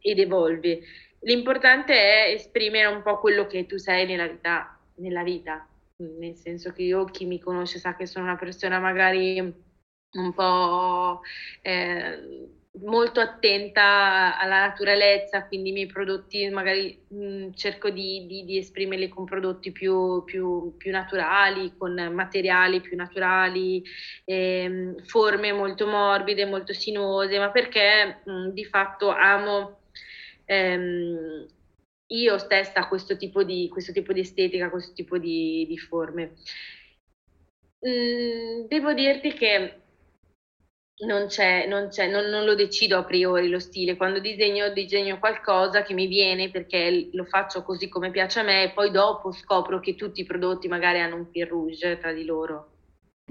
ed 0.00 0.18
evolve. 0.18 0.80
L'importante 1.20 1.92
è 1.94 2.32
esprimere 2.32 2.86
un 2.86 3.02
po' 3.02 3.18
quello 3.18 3.46
che 3.46 3.66
tu 3.66 3.76
sei 3.76 4.06
nella 4.06 4.26
vita, 4.26 4.78
nella 4.96 5.22
vita. 5.22 5.66
nel 5.96 6.34
senso 6.34 6.72
che 6.72 6.82
io 6.82 7.04
chi 7.04 7.26
mi 7.26 7.38
conosce 7.38 7.78
sa 7.78 7.94
che 7.94 8.06
sono 8.06 8.24
una 8.24 8.36
persona 8.36 8.78
magari 8.78 9.38
un 10.12 10.32
po' 10.34 11.20
eh, 11.60 12.48
molto 12.82 13.20
attenta 13.20 14.38
alla 14.38 14.66
naturalezza, 14.66 15.46
quindi 15.46 15.70
i 15.70 15.72
miei 15.72 15.86
prodotti 15.86 16.48
magari 16.50 17.04
mh, 17.08 17.50
cerco 17.54 17.90
di, 17.90 18.26
di, 18.26 18.44
di, 18.44 18.58
esprimerli 18.58 19.08
con 19.08 19.24
prodotti 19.24 19.72
più, 19.72 20.22
più, 20.24 20.74
più, 20.76 20.90
naturali, 20.90 21.76
con 21.76 21.94
materiali 22.14 22.80
più 22.80 22.96
naturali, 22.96 23.82
eh, 24.24 24.94
forme 25.04 25.52
molto 25.52 25.86
morbide, 25.86 26.46
molto 26.46 26.72
sinuose, 26.72 27.38
ma 27.38 27.50
perché 27.50 28.22
mh, 28.24 28.50
di 28.50 28.64
fatto 28.64 29.10
amo 29.10 29.79
ehm, 30.50 31.46
io 32.08 32.38
stessa 32.38 32.88
questo 32.88 33.16
tipo 33.16 33.44
di, 33.44 33.68
questo 33.68 33.92
tipo 33.92 34.12
di 34.12 34.20
estetica, 34.20 34.70
questo 34.70 34.92
tipo 34.92 35.16
di, 35.16 35.64
di 35.68 35.78
forme. 35.78 36.34
Mm, 37.86 38.66
devo 38.66 38.92
dirti 38.92 39.32
che 39.32 39.74
non 41.06 41.28
c'è, 41.28 41.66
non, 41.66 41.88
c'è 41.88 42.10
non, 42.10 42.26
non, 42.26 42.44
lo 42.44 42.54
decido 42.54 42.98
a 42.98 43.04
priori 43.04 43.48
lo 43.48 43.60
stile, 43.60 43.96
quando 43.96 44.18
disegno 44.18 44.70
disegno 44.70 45.18
qualcosa 45.18 45.82
che 45.82 45.94
mi 45.94 46.06
viene 46.06 46.50
perché 46.50 47.08
lo 47.12 47.24
faccio 47.24 47.62
così 47.62 47.88
come 47.88 48.10
piace 48.10 48.40
a 48.40 48.42
me 48.42 48.64
e 48.64 48.72
poi 48.72 48.90
dopo 48.90 49.32
scopro 49.32 49.80
che 49.80 49.94
tutti 49.94 50.20
i 50.20 50.26
prodotti 50.26 50.68
magari 50.68 51.00
hanno 51.00 51.16
un 51.16 51.26
fil 51.30 51.46
rouge 51.46 51.98
tra 51.98 52.12
di 52.12 52.24
loro. 52.24 52.72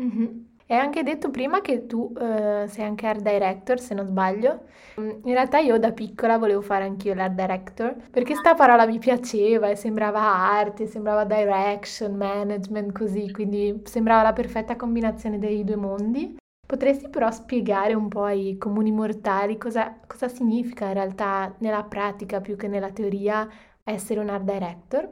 Mm-hmm. 0.02 0.58
Hai 0.72 0.78
anche 0.78 1.02
detto 1.02 1.32
prima 1.32 1.62
che 1.62 1.88
tu 1.88 2.14
eh, 2.16 2.66
sei 2.68 2.86
anche 2.86 3.08
art 3.08 3.22
director, 3.22 3.80
se 3.80 3.96
non 3.96 4.06
sbaglio. 4.06 4.66
Mm, 5.02 5.10
in 5.24 5.34
realtà 5.34 5.58
io 5.58 5.80
da 5.80 5.92
piccola 5.92 6.38
volevo 6.38 6.62
fare 6.62 6.84
anch'io 6.84 7.16
l'art 7.16 7.34
director, 7.34 7.96
perché 8.12 8.36
sta 8.36 8.54
parola 8.54 8.86
mi 8.86 9.00
piaceva 9.00 9.68
e 9.70 9.76
sembrava 9.76 10.22
arte, 10.22 10.86
sembrava 10.86 11.26
direction, 11.26 12.14
management, 12.14 12.92
così, 12.92 13.32
quindi 13.32 13.82
sembrava 13.86 14.22
la 14.22 14.34
perfetta 14.34 14.76
combinazione 14.76 15.40
dei 15.40 15.64
due 15.64 15.76
mondi. 15.76 16.38
Potresti 16.68 17.10
però 17.10 17.32
spiegare 17.32 17.96
un 17.96 18.08
po' 18.08 18.24
ai 18.26 18.56
comuni 18.60 18.92
mortali 18.92 19.58
cosa, 19.58 19.98
cosa 20.06 20.28
significa 20.28 20.86
in 20.86 20.94
realtà 20.94 21.52
nella 21.60 21.84
pratica 21.84 22.42
più 22.42 22.56
che 22.56 22.68
nella 22.68 22.92
teoria 22.92 23.50
essere 23.84 24.20
un 24.20 24.30
art 24.30 24.44
director? 24.44 25.10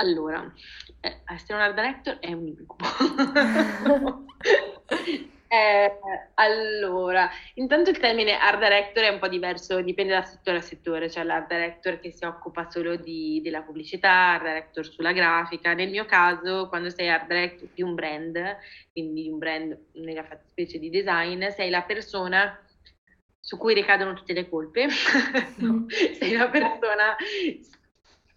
Allora, 0.00 0.50
eh, 1.00 1.20
essere 1.26 1.54
un 1.54 1.60
art 1.60 1.74
director 1.74 2.18
è 2.20 2.32
un 2.32 2.46
incubo. 2.46 2.86
eh, 5.46 5.98
allora, 6.34 7.28
intanto 7.54 7.90
il 7.90 7.98
termine 7.98 8.38
art 8.38 8.60
director 8.60 9.04
è 9.04 9.10
un 9.10 9.18
po' 9.18 9.28
diverso, 9.28 9.82
dipende 9.82 10.14
da 10.14 10.22
settore 10.22 10.56
a 10.56 10.62
settore, 10.62 11.06
c'è 11.06 11.12
cioè 11.12 11.24
l'art 11.24 11.48
director 11.48 12.00
che 12.00 12.12
si 12.12 12.24
occupa 12.24 12.70
solo 12.70 12.96
di, 12.96 13.42
della 13.44 13.60
pubblicità, 13.60 14.10
art 14.10 14.44
director 14.44 14.86
sulla 14.86 15.12
grafica. 15.12 15.74
Nel 15.74 15.90
mio 15.90 16.06
caso, 16.06 16.68
quando 16.70 16.88
sei 16.88 17.10
art 17.10 17.26
director 17.26 17.68
di 17.74 17.82
un 17.82 17.94
brand, 17.94 18.56
quindi 18.92 19.24
di 19.24 19.28
un 19.28 19.36
brand 19.36 19.78
nella 19.96 20.24
fattispecie 20.24 20.78
di 20.78 20.88
design, 20.88 21.46
sei 21.48 21.68
la 21.68 21.82
persona 21.82 22.58
su 23.38 23.58
cui 23.58 23.74
ricadono 23.74 24.14
tutte 24.14 24.32
le 24.32 24.48
colpe, 24.48 24.86
no, 25.56 25.72
mm. 25.84 25.88
sei 25.88 26.32
la 26.32 26.48
persona 26.48 27.16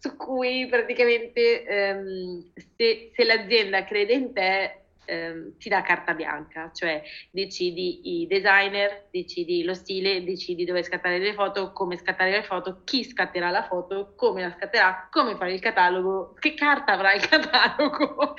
su 0.04 0.18
cui 0.18 0.68
praticamente 0.68 1.64
ehm, 1.64 2.52
se, 2.76 3.12
se, 3.16 3.24
l'azienda 3.24 3.86
crede 3.86 4.12
in 4.12 4.34
te 4.34 4.82
ehm, 5.06 5.58
ti 5.58 5.70
dà 5.70 5.82
carta 5.82 6.14
bianca, 6.14 6.72
cioè 6.74 7.02
decidi 7.32 8.22
i 8.22 8.28
designer, 8.28 9.08
decidi 9.12 9.64
lo 9.64 9.74
stile, 9.74 10.26
decidi 10.26 10.66
dove 10.66 10.84
scattare 10.84 11.20
le 11.20 11.34
foto, 11.34 11.72
come 11.72 11.98
scattare 11.98 12.32
le 12.32 12.44
foto, 12.44 12.82
chi 12.84 13.06
scatterà 13.06 13.50
la 13.50 13.64
foto, 13.64 14.12
come 14.18 14.42
la 14.42 14.52
scatterà, 14.52 15.08
come 15.10 15.38
fare 15.38 15.54
il 15.54 15.62
catalogo, 15.62 16.34
che 16.38 16.54
carta 16.54 16.92
avrà 16.92 17.14
il 17.14 17.24
catalogo, 17.26 18.36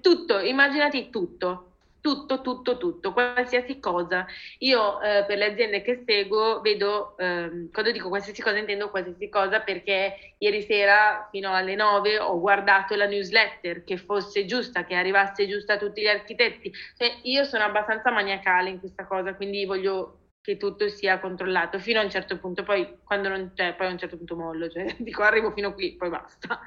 tutto, 0.00 0.38
immaginati 0.38 1.10
tutto 1.10 1.71
tutto, 2.02 2.40
tutto, 2.42 2.76
tutto, 2.76 3.12
qualsiasi 3.12 3.78
cosa. 3.78 4.26
Io 4.58 5.00
eh, 5.00 5.24
per 5.24 5.38
le 5.38 5.52
aziende 5.52 5.82
che 5.82 6.02
seguo 6.04 6.60
vedo, 6.60 7.16
eh, 7.16 7.68
quando 7.72 7.92
dico 7.92 8.08
qualsiasi 8.08 8.42
cosa 8.42 8.58
intendo 8.58 8.90
qualsiasi 8.90 9.28
cosa 9.28 9.60
perché 9.60 10.34
ieri 10.38 10.62
sera 10.62 11.28
fino 11.30 11.54
alle 11.54 11.76
9 11.76 12.18
ho 12.18 12.40
guardato 12.40 12.96
la 12.96 13.06
newsletter 13.06 13.84
che 13.84 13.96
fosse 13.96 14.44
giusta, 14.44 14.84
che 14.84 14.96
arrivasse 14.96 15.46
giusta 15.46 15.74
a 15.74 15.78
tutti 15.78 16.02
gli 16.02 16.08
architetti. 16.08 16.72
Cioè, 16.96 17.20
io 17.22 17.44
sono 17.44 17.64
abbastanza 17.64 18.10
maniacale 18.10 18.70
in 18.70 18.80
questa 18.80 19.06
cosa, 19.06 19.34
quindi 19.34 19.64
voglio 19.64 20.18
che 20.42 20.56
tutto 20.56 20.88
sia 20.88 21.20
controllato 21.20 21.78
fino 21.78 22.00
a 22.00 22.02
un 22.02 22.10
certo 22.10 22.36
punto, 22.36 22.64
poi 22.64 22.98
quando 23.04 23.28
non 23.28 23.52
c'è, 23.54 23.74
poi 23.74 23.86
a 23.86 23.90
un 23.90 23.98
certo 23.98 24.16
punto 24.16 24.34
mollo, 24.34 24.68
cioè 24.68 24.92
dico 24.98 25.22
arrivo 25.22 25.52
fino 25.52 25.72
qui, 25.72 25.94
poi 25.94 26.10
basta. 26.10 26.60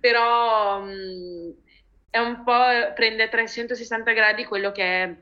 Però 0.00 0.80
mh, 0.80 0.90
mm, 0.90 1.50
è 2.10 2.18
un 2.18 2.42
po' 2.44 2.92
prende 2.94 3.24
a 3.24 3.28
360 3.28 4.12
gradi 4.12 4.44
quello 4.44 4.72
che 4.72 4.82
è 4.82 5.16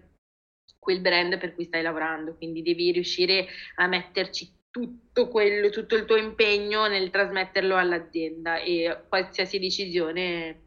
quel 0.78 1.00
brand 1.00 1.38
per 1.38 1.54
cui 1.54 1.64
stai 1.64 1.82
lavorando, 1.82 2.36
quindi 2.36 2.62
devi 2.62 2.92
riuscire 2.92 3.46
a 3.76 3.86
metterci 3.86 4.54
tutto 4.70 5.28
quello, 5.28 5.70
tutto 5.70 5.96
il 5.96 6.04
tuo 6.04 6.16
impegno 6.16 6.86
nel 6.86 7.10
trasmetterlo 7.10 7.76
all'azienda 7.76 8.58
e 8.58 9.04
qualsiasi 9.08 9.58
decisione 9.58 10.66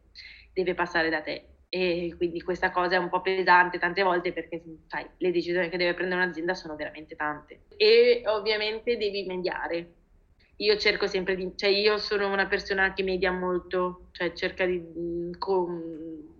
deve 0.51 0.73
passare 0.73 1.09
da 1.09 1.21
te. 1.21 1.45
E 1.69 2.15
quindi 2.17 2.41
questa 2.41 2.71
cosa 2.71 2.95
è 2.95 2.97
un 2.97 3.09
po' 3.09 3.21
pesante 3.21 3.77
tante 3.77 4.01
volte 4.01 4.33
perché 4.33 4.63
sai, 4.87 5.07
le 5.17 5.31
decisioni 5.31 5.69
che 5.69 5.77
deve 5.77 5.93
prendere 5.93 6.23
un'azienda 6.23 6.55
sono 6.55 6.75
veramente 6.75 7.15
tante. 7.15 7.65
E 7.77 8.23
ovviamente 8.25 8.97
devi 8.97 9.23
mediare, 9.25 9.98
io 10.61 10.77
cerco 10.77 11.07
sempre 11.07 11.35
di, 11.35 11.53
cioè 11.55 11.69
io 11.69 11.97
sono 11.97 12.27
una 12.31 12.47
persona 12.47 12.93
che 12.93 13.03
media 13.03 13.31
molto, 13.31 14.09
cioè 14.11 14.33
cerca 14.33 14.65
di, 14.65 14.77
mm, 14.77 15.31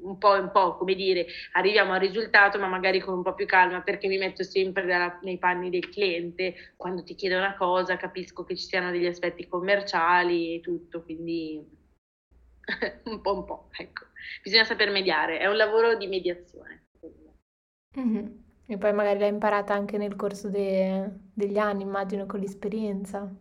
un 0.02 0.18
po' 0.18 0.32
un 0.32 0.52
po', 0.52 0.76
come 0.76 0.94
dire, 0.96 1.26
arriviamo 1.54 1.94
al 1.94 2.00
risultato 2.02 2.60
ma 2.60 2.68
magari 2.68 3.00
con 3.00 3.16
un 3.16 3.24
po' 3.24 3.34
più 3.34 3.46
calma 3.46 3.82
perché 3.82 4.08
mi 4.08 4.18
metto 4.18 4.44
sempre 4.44 4.86
dalla, 4.86 5.20
nei 5.24 5.38
panni 5.38 5.70
del 5.70 5.90
cliente, 5.90 6.74
quando 6.76 7.04
ti 7.04 7.16
chiedo 7.16 7.38
una 7.38 7.56
cosa 7.56 7.96
capisco 7.96 8.44
che 8.44 8.56
ci 8.58 8.66
siano 8.66 8.92
degli 8.92 9.06
aspetti 9.06 9.48
commerciali 9.48 10.56
e 10.56 10.60
tutto, 10.60 11.02
quindi 11.04 11.66
un 13.06 13.22
po' 13.22 13.34
un 13.34 13.46
po', 13.46 13.70
ecco. 13.78 14.06
Bisogna 14.44 14.66
saper 14.66 14.92
mediare, 14.92 15.40
è 15.40 15.48
un 15.48 15.56
lavoro 15.56 15.96
di 15.96 16.08
mediazione. 16.08 16.88
Mm-hmm. 17.98 18.28
E 18.68 18.78
poi 18.78 18.94
magari 18.94 19.20
l'hai 19.20 19.30
imparata 19.30 19.74
anche 19.74 19.98
nel 19.98 20.16
corso 20.16 20.50
de- 20.50 21.10
degli 21.34 21.58
anni, 21.58 21.84
immagino, 21.84 22.26
con 22.26 22.40
l'esperienza. 22.40 23.34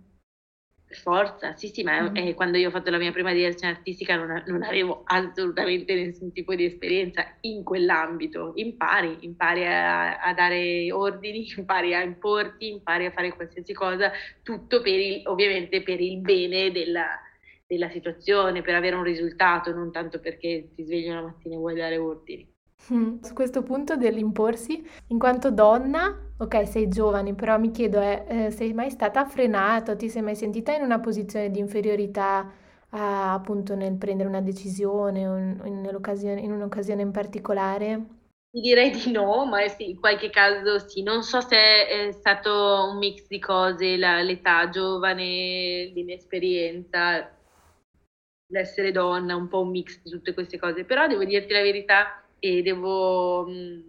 Forza, 0.91 1.55
sì, 1.55 1.69
sì, 1.69 1.83
ma 1.83 2.01
mm. 2.01 2.33
quando 2.33 2.57
io 2.57 2.69
ho 2.69 2.71
fatto 2.71 2.91
la 2.91 2.97
mia 2.97 3.13
prima 3.13 3.35
direzione 3.35 3.75
artistica 3.75 4.17
non, 4.17 4.43
non, 4.47 4.63
avevo 4.63 5.03
assolutamente 5.05 5.95
nessun 5.95 6.33
tipo 6.33 6.55
di 6.55 6.65
esperienza 6.65 7.27
in 7.43 7.63
quell'ambito. 7.63 8.53
Impari, 8.55 9.19
impari 9.21 9.67
a, 9.67 10.19
a, 10.19 10.33
dare 10.33 10.91
ordini, 10.91 11.47
impari 11.57 11.95
a 11.95 12.03
importi, 12.03 12.69
impari 12.69 13.05
a 13.05 13.11
fare 13.11 13.35
qualsiasi 13.35 13.75
cosa, 13.75 14.11
tutto 14.43 14.81
per 14.81 14.99
il, 14.99 15.23
ovviamente 15.27 15.83
per 15.83 16.01
il 16.01 16.21
bene 16.21 16.73
della, 16.73 17.21
della 17.67 17.91
situazione, 17.91 18.63
per 18.63 18.75
avere 18.75 18.97
un 18.97 19.03
risultato, 19.03 19.75
non 19.75 19.93
tanto 19.93 20.21
perché 20.21 20.71
ti 20.75 20.85
svegli 20.85 21.11
una 21.11 21.23
mattina 21.23 21.55
e 21.55 21.59
vuoi 21.59 21.75
dare 21.75 21.99
ordini. 21.99 22.51
Su 23.23 23.35
questo 23.35 23.63
punto 23.63 23.97
dell'imporsi, 23.97 24.87
in 25.09 25.19
quanto 25.19 25.51
donna, 25.51 26.17
ok, 26.39 26.67
sei 26.67 26.89
giovane, 26.89 27.35
però 27.35 27.59
mi 27.59 27.71
chiedo, 27.71 28.01
eh, 28.01 28.25
eh, 28.29 28.51
sei 28.51 28.73
mai 28.73 28.91
stata 28.91 29.25
frenata, 29.27 29.97
ti 29.97 30.09
sei 30.09 30.23
mai 30.23 30.37
sentita 30.37 30.75
in 30.75 30.83
una 30.83 31.01
posizione 31.01 31.51
di 31.51 31.59
inferiorità 31.59 32.51
eh, 32.91 32.99
appunto 32.99 33.75
nel 33.75 33.97
prendere 33.97 34.29
una 34.29 34.41
decisione 34.41 35.29
o 35.29 35.37
in, 35.37 35.61
in, 35.65 36.53
un'occasione 36.53 37.03
in 37.03 37.11
particolare? 37.11 38.07
Ti 38.51 38.61
direi 38.61 38.91
di 38.91 39.11
no, 39.11 39.45
ma 39.45 39.67
sì, 39.69 39.91
in 39.91 40.01
qualche 40.01 40.31
caso 40.31 40.79
sì. 40.79 41.03
Non 41.03 41.23
so 41.23 41.41
se 41.43 41.87
è 41.87 42.13
stato 42.13 42.89
un 42.91 42.97
mix 42.97 43.27
di 43.27 43.39
cose, 43.39 43.99
la, 43.99 44.23
l'età 44.23 44.71
giovane, 44.71 45.91
l'inesperienza, 45.95 47.31
l'essere 48.51 48.91
donna, 48.91 49.37
un 49.37 49.49
po' 49.49 49.61
un 49.61 49.71
mix 49.71 50.01
di 50.03 50.11
tutte 50.11 50.33
queste 50.33 50.59
cose. 50.59 50.85
Però 50.85 51.07
devo 51.07 51.25
dirti 51.25 51.53
la 51.53 51.61
verità, 51.61 52.23
e 52.41 52.63
devo, 52.63 53.47
mm, 53.49 53.81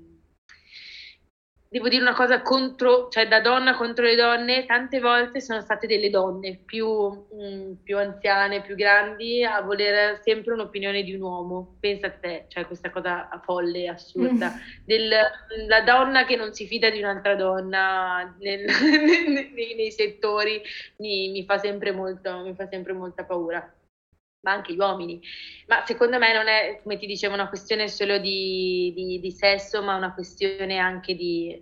devo 1.71 1.87
dire 1.87 2.01
una 2.01 2.15
cosa 2.15 2.41
contro, 2.41 3.09
cioè 3.09 3.27
da 3.27 3.41
donna 3.41 3.75
contro 3.75 4.03
le 4.03 4.15
donne, 4.15 4.65
tante 4.65 4.99
volte 4.99 5.39
sono 5.39 5.61
state 5.61 5.85
delle 5.85 6.09
donne 6.09 6.61
più, 6.65 6.87
mm, 6.87 7.73
più 7.83 7.97
anziane, 7.97 8.61
più 8.61 8.75
grandi 8.75 9.43
a 9.43 9.61
volere 9.61 10.19
sempre 10.23 10.53
un'opinione 10.53 11.03
di 11.03 11.13
un 11.13 11.21
uomo. 11.21 11.77
Pensa 11.79 12.07
a 12.07 12.11
te, 12.11 12.45
cioè 12.47 12.65
questa 12.65 12.89
cosa 12.89 13.29
folle, 13.43 13.87
assurda, 13.87 14.53
della 14.83 15.81
donna 15.85 16.25
che 16.25 16.35
non 16.35 16.53
si 16.53 16.65
fida 16.65 16.89
di 16.89 16.99
un'altra 16.99 17.35
donna 17.35 18.35
nel, 18.39 18.65
nei, 19.53 19.75
nei, 19.75 19.91
settori 19.91 20.61
mi, 20.97 21.29
mi, 21.29 21.45
fa 21.45 21.59
sempre 21.59 21.91
molto, 21.91 22.39
mi 22.39 22.55
fa 22.55 22.67
sempre 22.67 22.93
molta 22.93 23.23
paura 23.25 23.73
ma 24.41 24.51
anche 24.51 24.73
gli 24.73 24.77
uomini. 24.77 25.21
Ma 25.67 25.85
secondo 25.85 26.17
me 26.17 26.33
non 26.33 26.47
è, 26.47 26.79
come 26.81 26.97
ti 26.97 27.05
dicevo, 27.05 27.33
una 27.33 27.49
questione 27.49 27.87
solo 27.87 28.17
di, 28.17 28.93
di, 28.95 29.19
di 29.19 29.31
sesso, 29.31 29.81
ma 29.83 29.95
una 29.95 30.13
questione 30.13 30.77
anche 30.77 31.15
di, 31.15 31.61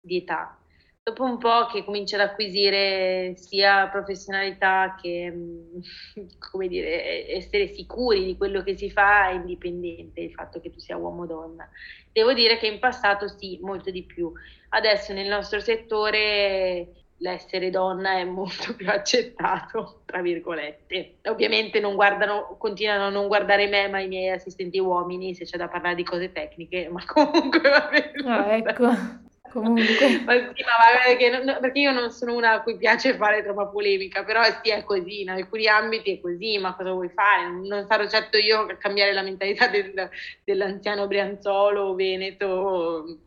di, 0.00 0.16
età. 0.16 0.58
Dopo 1.02 1.24
un 1.24 1.36
po' 1.38 1.66
che 1.66 1.84
cominci 1.84 2.14
ad 2.14 2.22
acquisire 2.22 3.34
sia 3.36 3.88
professionalità 3.88 4.96
che, 5.00 5.30
mm, 5.30 5.78
come 6.50 6.68
dire, 6.68 7.28
essere 7.28 7.68
sicuri 7.68 8.24
di 8.24 8.36
quello 8.36 8.62
che 8.62 8.76
si 8.76 8.90
fa 8.90 9.28
è 9.28 9.34
indipendente 9.34 10.20
il 10.20 10.32
fatto 10.32 10.60
che 10.60 10.70
tu 10.70 10.78
sia 10.78 10.96
uomo 10.96 11.22
o 11.22 11.26
donna. 11.26 11.68
Devo 12.12 12.32
dire 12.32 12.58
che 12.58 12.66
in 12.68 12.78
passato 12.78 13.28
sì, 13.28 13.58
molto 13.60 13.90
di 13.90 14.04
più. 14.04 14.32
Adesso 14.70 15.12
nel 15.12 15.28
nostro 15.28 15.60
settore 15.60 17.03
l'essere 17.24 17.70
donna 17.70 18.18
è 18.18 18.24
molto 18.24 18.76
più 18.76 18.88
accettato, 18.90 20.02
tra 20.04 20.20
virgolette. 20.20 21.16
Ovviamente 21.24 21.80
non 21.80 21.94
guardano, 21.94 22.54
continuano 22.58 23.06
a 23.06 23.08
non 23.08 23.28
guardare 23.28 23.66
me, 23.66 23.88
ma 23.88 24.00
i 24.00 24.08
miei 24.08 24.28
assistenti 24.28 24.78
uomini, 24.78 25.34
se 25.34 25.46
c'è 25.46 25.56
da 25.56 25.68
parlare 25.68 25.94
di 25.94 26.04
cose 26.04 26.32
tecniche, 26.32 26.88
ma 26.90 27.02
comunque 27.08 27.60
va 27.60 27.88
bene. 27.90 28.28
Ah, 28.28 28.56
ecco, 28.56 28.88
comunque. 29.50 29.84
ma 30.26 30.32
sì, 30.34 30.62
ma 30.64 31.02
perché, 31.06 31.30
non, 31.30 31.56
perché, 31.62 31.78
io 31.78 31.92
non 31.92 32.10
sono 32.10 32.34
una 32.34 32.52
a 32.52 32.62
cui 32.62 32.76
piace 32.76 33.16
fare 33.16 33.42
troppa 33.42 33.68
polemica, 33.68 34.22
però 34.22 34.42
sì, 34.62 34.68
è 34.70 34.84
così, 34.84 35.22
in 35.22 35.30
alcuni 35.30 35.66
ambiti 35.66 36.18
è 36.18 36.20
così, 36.20 36.58
ma 36.58 36.76
cosa 36.76 36.92
vuoi 36.92 37.08
fare? 37.08 37.48
Non 37.48 37.86
sarò 37.86 38.06
certo 38.06 38.36
io 38.36 38.60
a 38.60 38.76
cambiare 38.76 39.14
la 39.14 39.22
mentalità 39.22 39.68
del, 39.68 40.10
dell'anziano 40.44 41.06
Brianzolo 41.06 41.84
o 41.84 41.94
Veneto, 41.94 43.18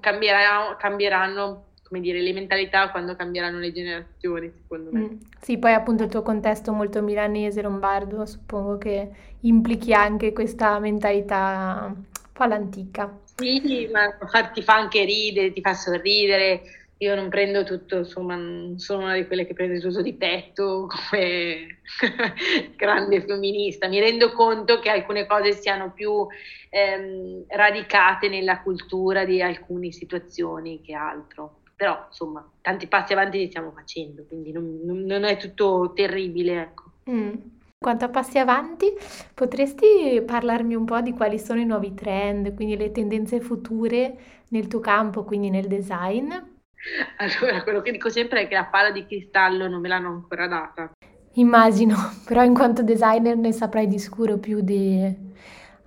cambierà, 0.00 0.76
cambieranno 0.78 1.72
come 1.94 2.00
dire, 2.00 2.20
le 2.20 2.32
mentalità 2.32 2.90
quando 2.90 3.14
cambieranno 3.14 3.58
le 3.60 3.72
generazioni, 3.72 4.52
secondo 4.62 4.90
me. 4.90 5.00
Mm. 5.00 5.16
Sì, 5.40 5.58
poi 5.58 5.72
appunto 5.72 6.02
il 6.02 6.10
tuo 6.10 6.22
contesto 6.22 6.72
molto 6.72 7.00
milanese, 7.02 7.62
lombardo, 7.62 8.26
suppongo 8.26 8.78
che 8.78 9.10
implichi 9.42 9.92
anche 9.92 10.32
questa 10.32 10.80
mentalità 10.80 11.94
un 11.94 12.04
po' 12.32 12.42
all'antica. 12.42 13.16
Sì, 13.36 13.88
ma 13.92 14.10
ti 14.52 14.62
fa 14.62 14.74
anche 14.74 15.04
ridere, 15.04 15.52
ti 15.52 15.60
fa 15.60 15.74
sorridere. 15.74 16.62
Io 16.98 17.14
non 17.14 17.28
prendo 17.28 17.64
tutto, 17.64 17.98
insomma, 17.98 18.34
non 18.34 18.78
sono 18.78 19.04
una 19.04 19.14
di 19.14 19.26
quelle 19.26 19.46
che 19.46 19.52
prende 19.52 19.78
tutto 19.78 20.00
di 20.02 20.14
petto 20.14 20.88
come 20.88 21.80
grande 22.76 23.20
femminista. 23.20 23.86
Mi 23.86 24.00
rendo 24.00 24.32
conto 24.32 24.80
che 24.80 24.90
alcune 24.90 25.26
cose 25.26 25.52
siano 25.52 25.92
più 25.92 26.26
ehm, 26.70 27.44
radicate 27.48 28.28
nella 28.28 28.62
cultura 28.62 29.24
di 29.24 29.40
alcune 29.42 29.92
situazioni 29.92 30.80
che 30.80 30.94
altro 30.94 31.58
però 31.74 32.04
insomma 32.06 32.48
tanti 32.60 32.86
passi 32.86 33.12
avanti 33.12 33.38
li 33.38 33.48
stiamo 33.48 33.72
facendo, 33.72 34.24
quindi 34.26 34.52
non, 34.52 34.80
non 34.84 35.24
è 35.24 35.36
tutto 35.36 35.92
terribile. 35.94 36.60
Ecco. 36.60 36.84
Mm. 37.10 37.32
Quanto 37.78 38.06
a 38.06 38.08
passi 38.08 38.38
avanti, 38.38 38.90
potresti 39.34 40.22
parlarmi 40.24 40.74
un 40.74 40.86
po' 40.86 41.00
di 41.02 41.12
quali 41.12 41.38
sono 41.38 41.60
i 41.60 41.66
nuovi 41.66 41.92
trend, 41.92 42.54
quindi 42.54 42.78
le 42.78 42.92
tendenze 42.92 43.40
future 43.40 44.16
nel 44.48 44.68
tuo 44.68 44.80
campo, 44.80 45.24
quindi 45.24 45.50
nel 45.50 45.66
design? 45.66 46.32
Allora, 47.18 47.62
quello 47.62 47.82
che 47.82 47.90
dico 47.90 48.08
sempre 48.08 48.42
è 48.42 48.48
che 48.48 48.54
la 48.54 48.64
palla 48.64 48.90
di 48.90 49.04
cristallo 49.04 49.68
non 49.68 49.80
me 49.80 49.88
l'hanno 49.88 50.08
ancora 50.08 50.46
data. 50.46 50.92
Immagino, 51.34 51.96
però 52.24 52.42
in 52.42 52.54
quanto 52.54 52.82
designer 52.82 53.36
ne 53.36 53.52
saprai 53.52 53.86
di 53.86 53.98
sicuro 53.98 54.38
più 54.38 54.60
di 54.60 55.32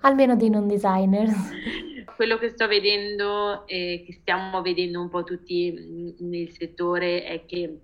almeno 0.00 0.36
dei 0.36 0.50
non 0.50 0.68
designer. 0.68 1.28
quello 2.18 2.36
che 2.36 2.48
sto 2.48 2.66
vedendo 2.66 3.64
e 3.68 4.02
che 4.04 4.12
stiamo 4.12 4.60
vedendo 4.60 5.00
un 5.00 5.08
po' 5.08 5.22
tutti 5.22 6.16
nel 6.18 6.50
settore 6.50 7.22
è 7.22 7.46
che 7.46 7.78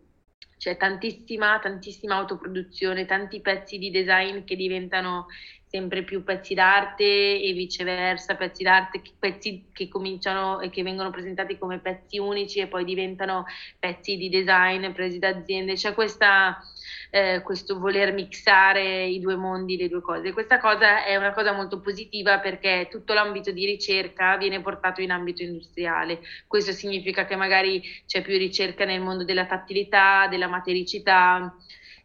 c'è 0.59 0.77
tantissima, 0.77 1.61
tantissima 1.61 2.17
autoproduzione, 2.17 3.07
tanti 3.07 3.41
pezzi 3.41 3.79
di 3.79 3.93
design 3.93 4.43
che 4.43 4.57
diventano 4.57 5.27
sempre 5.75 6.05
più 6.05 6.23
pezzi 6.23 6.55
d'arte 6.55 7.03
e 7.03 7.53
viceversa, 7.53 8.37
pezzi 8.37 8.63
d'arte, 8.63 9.03
pezzi 9.19 9.71
che 9.73 9.89
cominciano 9.89 10.61
e 10.61 10.71
che 10.71 10.85
vengono 10.85 11.11
presentati 11.11 11.59
come 11.59 11.81
pezzi 11.81 12.17
unici 12.19 12.61
e 12.61 12.69
poi 12.69 12.85
diventano 12.85 13.45
pezzi 13.81 14.17
di 14.17 14.29
design 14.29 14.93
presi 14.93 15.19
da 15.19 15.31
aziende. 15.31 15.75
C'è 15.75 15.93
questa 15.93 16.63
eh, 17.11 17.43
questo 17.43 17.79
voler 17.79 18.13
mixare 18.13 19.05
i 19.07 19.19
due 19.19 19.35
mondi, 19.35 19.77
le 19.77 19.89
due 19.89 20.01
cose. 20.01 20.33
Questa 20.33 20.59
cosa 20.59 21.05
è 21.05 21.17
una 21.17 21.33
cosa 21.33 21.53
molto 21.53 21.81
positiva 21.81 22.39
perché 22.39 22.87
tutto 22.89 23.13
l'ambito 23.13 23.51
di 23.51 23.67
ricerca 23.67 24.37
viene 24.37 24.61
portato 24.61 25.01
in 25.01 25.11
ambito 25.11 25.43
industriale. 25.43 26.21
Questo 26.47 26.71
significa 26.71 27.25
che 27.25 27.35
magari 27.35 27.83
c'è 28.07 28.23
più 28.23 28.37
ricerca 28.37 28.85
nel 28.85 29.01
mondo 29.01 29.25
della 29.25 29.47
tattilità, 29.47 30.29
della 30.29 30.49
matericità, 30.49 31.57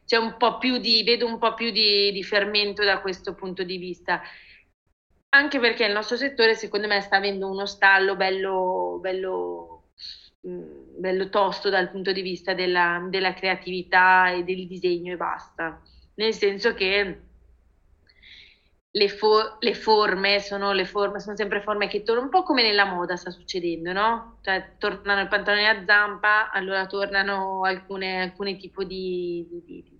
c'è 0.10 0.18
un 0.18 0.38
po' 0.38 0.58
più 0.58 0.80
di, 0.80 1.04
vedo 1.04 1.28
un 1.28 1.38
po' 1.38 1.54
più 1.54 1.70
di, 1.70 2.12
di 2.12 2.24
fermento 2.24 2.84
da 2.84 3.00
questo 3.00 3.36
punto 3.36 3.62
di 3.62 3.78
vista 3.78 4.20
anche 5.32 5.60
perché 5.60 5.86
il 5.86 5.94
nostro 5.94 6.18
settore 6.18 6.56
secondo 6.56 6.88
me 6.88 7.00
sta 7.02 7.18
avendo 7.18 7.48
uno 7.48 7.68
stallo 7.68 8.16
bello, 8.16 8.98
bello 9.00 9.80
Mm, 10.48 11.00
bello 11.00 11.30
tosto 11.30 11.70
dal 11.70 11.90
punto 11.92 12.14
di 12.14 12.22
vista 12.22 12.54
della, 12.54 13.06
della, 13.10 13.34
creatività 13.34 14.32
e 14.32 14.44
del 14.44 14.68
disegno 14.68 15.14
e 15.14 15.18
basta. 15.18 15.82
Nel 16.16 16.34
senso 16.34 16.74
che 16.74 17.22
le, 18.92 19.10
fo- 19.10 19.58
le, 19.60 19.74
forme 19.74 20.40
sono, 20.40 20.72
le 20.72 20.86
forme 20.86 21.20
sono 21.20 21.36
sempre 21.36 21.62
forme 21.62 21.88
che 21.88 22.04
tornano 22.04 22.28
un 22.28 22.32
po' 22.32 22.44
come 22.44 22.64
nella 22.64 22.86
moda 22.86 23.16
sta 23.18 23.32
succedendo, 23.32 23.92
no? 23.92 24.40
Cioè 24.42 24.76
tornano 24.78 25.22
i 25.22 25.28
pantaloni 25.28 25.68
a 25.68 25.84
zampa, 25.86 26.52
allora 26.52 26.86
tornano 26.88 27.64
alcune, 27.66 28.22
alcuni 28.22 28.58
tipi 28.58 28.86
di, 28.86 29.46
di, 29.50 29.64
di, 29.66 29.99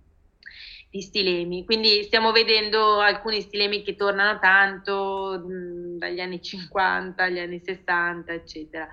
di, 0.90 1.00
stilemi. 1.02 1.64
Quindi 1.64 2.02
stiamo 2.02 2.32
vedendo 2.32 2.98
alcuni 2.98 3.40
stilemi 3.40 3.82
che 3.82 3.94
tornano 3.94 4.38
tanto 4.38 5.42
mh, 5.46 5.98
dagli 5.98 6.20
anni 6.20 6.42
50 6.42 7.22
agli 7.22 7.38
anni 7.38 7.60
60, 7.60 8.32
eccetera. 8.32 8.88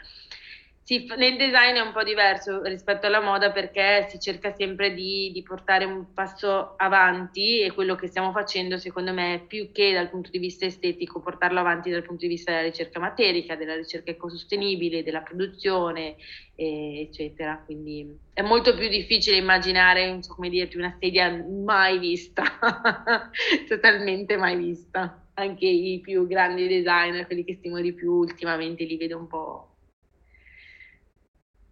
Sì, 0.87 1.05
nel 1.17 1.35
design 1.35 1.75
è 1.75 1.81
un 1.81 1.91
po' 1.91 2.01
diverso 2.01 2.61
rispetto 2.63 3.07
alla 3.07 3.19
moda 3.19 3.51
perché 3.51 4.07
si 4.09 4.21
cerca 4.21 4.53
sempre 4.53 4.93
di, 4.93 5.31
di, 5.33 5.43
portare 5.43 5.83
un 5.83 6.13
passo 6.13 6.75
avanti 6.77 7.59
e 7.59 7.73
quello 7.73 7.95
che 7.95 8.07
stiamo 8.07 8.31
facendo 8.31 8.77
secondo 8.77 9.11
me 9.11 9.43
più 9.49 9.73
che 9.73 9.91
dal 9.91 10.09
punto 10.09 10.29
di 10.29 10.39
vista 10.39 10.65
estetico 10.65 11.19
portarlo 11.19 11.59
avanti 11.59 11.89
dal 11.89 12.03
punto 12.03 12.21
di 12.21 12.29
vista 12.29 12.51
della 12.51 12.63
ricerca 12.63 13.01
materica, 13.01 13.57
della 13.57 13.75
ricerca 13.75 14.11
ecosostenibile, 14.11 15.03
della 15.03 15.23
produzione 15.23 16.15
eccetera. 16.55 17.61
Quindi 17.65 18.17
è 18.31 18.41
molto 18.41 18.73
più 18.73 18.87
difficile 18.87 19.35
immaginare, 19.35 20.07
non 20.07 20.23
so 20.23 20.35
come 20.35 20.47
dirti, 20.47 20.77
una 20.77 20.95
sedia 20.97 21.29
mai 21.35 21.99
vista, 21.99 22.43
totalmente 23.67 24.37
mai 24.37 24.55
vista. 24.55 25.21
Anche 25.33 25.65
i 25.65 25.99
più 25.99 26.25
grandi 26.27 26.65
designer, 26.65 27.25
quelli 27.25 27.43
che 27.43 27.55
stimo 27.55 27.81
di 27.81 27.91
più 27.93 28.13
ultimamente 28.13 28.85
li 28.85 28.95
vedo 28.95 29.17
un 29.17 29.27
po' 29.27 29.76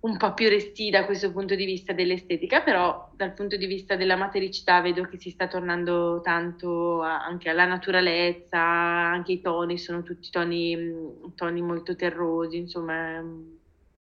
un 0.05 0.17
po' 0.17 0.35
più 0.35 0.47
resti 0.47 0.91
da 0.91 1.03
questo 1.03 1.31
punto 1.31 1.55
di 1.55 1.65
vista 1.65 1.91
dell'estetica, 1.91 2.61
però 2.61 3.09
dal 3.15 3.33
punto 3.33 3.57
di 3.57 3.65
vista 3.65 3.95
della 3.95 4.15
matericità 4.15 4.79
vedo 4.79 5.03
che 5.03 5.17
si 5.17 5.31
sta 5.31 5.47
tornando 5.47 6.21
tanto 6.21 7.01
anche 7.01 7.49
alla 7.49 7.65
naturalezza, 7.65 8.59
anche 8.59 9.33
i 9.33 9.41
toni 9.41 9.79
sono 9.79 10.03
tutti 10.03 10.29
toni, 10.29 10.75
mm, 10.75 11.33
toni 11.35 11.61
molto 11.61 11.95
terrosi, 11.95 12.57
insomma 12.57 13.19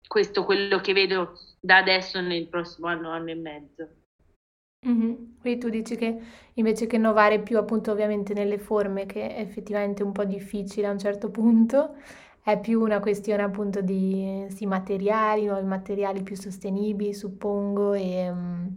questo 0.05 0.41
è 0.41 0.45
quello 0.45 0.81
che 0.81 0.91
vedo 0.91 1.39
da 1.61 1.77
adesso 1.77 2.19
nel 2.19 2.47
prossimo 2.47 2.87
anno, 2.87 3.09
anno 3.09 3.31
e 3.31 3.35
mezzo. 3.35 3.89
Mm-hmm. 4.85 5.13
Quindi 5.39 5.59
tu 5.59 5.69
dici 5.69 5.95
che 5.95 6.19
invece 6.55 6.87
che 6.87 6.97
innovare 6.97 7.39
più 7.39 7.57
appunto 7.57 7.91
ovviamente 7.91 8.33
nelle 8.33 8.57
forme, 8.57 9.05
che 9.05 9.33
è 9.33 9.39
effettivamente 9.39 10.03
un 10.03 10.11
po' 10.11 10.25
difficile 10.25 10.87
a 10.87 10.91
un 10.91 10.99
certo 10.99 11.31
punto, 11.31 11.95
è 12.43 12.59
più 12.59 12.81
una 12.81 12.99
questione 12.99 13.41
appunto 13.43 13.81
di 13.81 14.45
sì, 14.49 14.65
materiali, 14.65 15.45
nuovi 15.45 15.65
materiali 15.65 16.21
più 16.23 16.35
sostenibili, 16.35 17.13
suppongo, 17.13 17.93
e, 17.93 18.31
mm, 18.31 18.67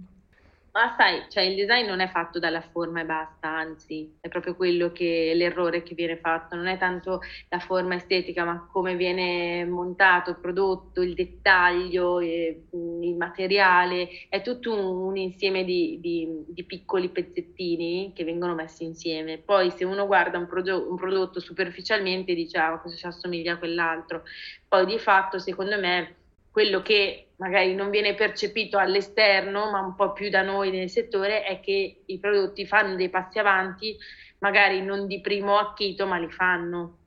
ma 0.76 0.94
sai, 0.94 1.24
cioè 1.30 1.44
il 1.44 1.56
design 1.56 1.86
non 1.86 2.00
è 2.00 2.08
fatto 2.10 2.38
dalla 2.38 2.60
forma 2.60 3.00
e 3.00 3.06
basta, 3.06 3.48
anzi, 3.48 4.18
è 4.20 4.28
proprio 4.28 4.54
quello 4.54 4.92
che 4.92 5.32
l'errore 5.34 5.82
che 5.82 5.94
viene 5.94 6.18
fatto, 6.18 6.54
non 6.54 6.66
è 6.66 6.76
tanto 6.76 7.20
la 7.48 7.58
forma 7.60 7.94
estetica, 7.94 8.44
ma 8.44 8.68
come 8.70 8.94
viene 8.94 9.64
montato, 9.64 10.38
prodotto, 10.38 11.00
il 11.00 11.14
dettaglio, 11.14 12.18
mm, 12.20 13.02
il 13.02 13.16
materiale, 13.16 14.26
è 14.28 14.42
tutto 14.42 14.70
un, 14.70 15.08
un 15.08 15.16
insieme 15.16 15.64
di, 15.64 15.98
di, 15.98 16.44
di, 16.46 16.64
piccoli 16.64 17.08
pezzettini 17.08 18.12
che 18.14 18.24
vengono 18.24 18.54
messi 18.54 18.84
insieme. 18.84 19.38
Poi 19.38 19.70
se 19.70 19.86
uno 19.86 20.04
guarda 20.06 20.36
un, 20.36 20.46
pro- 20.46 20.90
un 20.90 20.96
prodotto 20.96 21.40
superficialmente 21.40 22.34
dice 22.34 22.58
ah, 22.58 22.78
questo 22.78 22.98
si 22.98 23.06
assomiglia 23.06 23.54
a 23.54 23.58
quell'altro, 23.58 24.24
poi 24.68 24.84
di 24.84 24.98
fatto 24.98 25.38
secondo 25.38 25.78
me 25.80 26.16
quello 26.50 26.82
che 26.82 27.25
magari 27.36 27.74
non 27.74 27.90
viene 27.90 28.14
percepito 28.14 28.78
all'esterno, 28.78 29.70
ma 29.70 29.80
un 29.80 29.94
po' 29.94 30.12
più 30.12 30.28
da 30.30 30.42
noi 30.42 30.70
nel 30.70 30.90
settore, 30.90 31.42
è 31.42 31.60
che 31.60 32.02
i 32.06 32.18
prodotti 32.18 32.66
fanno 32.66 32.96
dei 32.96 33.10
passi 33.10 33.38
avanti, 33.38 33.96
magari 34.38 34.82
non 34.82 35.06
di 35.06 35.20
primo 35.20 35.58
acchito, 35.58 36.06
ma 36.06 36.18
li 36.18 36.30
fanno. 36.30 36.98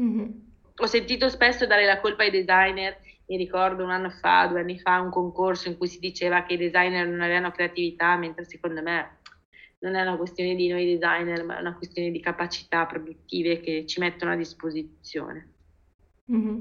Mm-hmm. 0.00 0.30
Ho 0.76 0.86
sentito 0.86 1.28
spesso 1.28 1.66
dare 1.66 1.84
la 1.84 2.00
colpa 2.00 2.24
ai 2.24 2.30
designer, 2.30 2.98
mi 3.26 3.36
ricordo 3.36 3.84
un 3.84 3.90
anno 3.90 4.10
fa, 4.10 4.46
due 4.46 4.60
anni 4.60 4.78
fa, 4.78 5.00
un 5.00 5.10
concorso 5.10 5.68
in 5.68 5.78
cui 5.78 5.86
si 5.86 5.98
diceva 5.98 6.44
che 6.44 6.54
i 6.54 6.58
designer 6.58 7.06
non 7.06 7.20
avevano 7.20 7.52
creatività, 7.52 8.16
mentre 8.16 8.44
secondo 8.44 8.82
me 8.82 9.18
non 9.78 9.94
è 9.94 10.02
una 10.02 10.16
questione 10.16 10.54
di 10.54 10.68
noi 10.68 10.84
designer, 10.84 11.44
ma 11.44 11.58
è 11.58 11.60
una 11.60 11.76
questione 11.76 12.10
di 12.10 12.20
capacità 12.20 12.86
produttive 12.86 13.60
che 13.60 13.86
ci 13.86 14.00
mettono 14.00 14.32
a 14.32 14.36
disposizione. 14.36 15.52
Mm-hmm. 16.30 16.60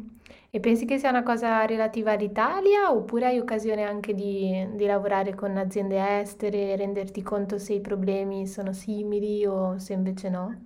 E 0.55 0.59
pensi 0.61 0.85
che 0.85 0.99
sia 0.99 1.09
una 1.09 1.21
cosa 1.23 1.65
relativa 1.65 2.13
all'Italia 2.13 2.89
oppure 2.93 3.25
hai 3.25 3.39
occasione 3.39 3.83
anche 3.83 4.13
di, 4.13 4.65
di 4.73 4.85
lavorare 4.85 5.35
con 5.35 5.57
aziende 5.57 5.99
estere 6.21 6.77
renderti 6.77 7.21
conto 7.21 7.57
se 7.57 7.73
i 7.73 7.81
problemi 7.81 8.47
sono 8.47 8.71
simili 8.71 9.45
o 9.45 9.77
se 9.79 9.91
invece 9.91 10.29
no? 10.29 10.65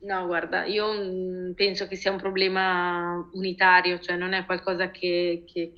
No, 0.00 0.26
guarda, 0.26 0.64
io 0.64 0.86
mm, 0.92 1.52
penso 1.54 1.86
che 1.88 1.96
sia 1.96 2.10
un 2.12 2.18
problema 2.18 3.28
unitario, 3.32 3.98
cioè 3.98 4.16
non 4.16 4.32
è 4.32 4.44
qualcosa 4.46 4.90
che, 4.90 5.44
che, 5.46 5.72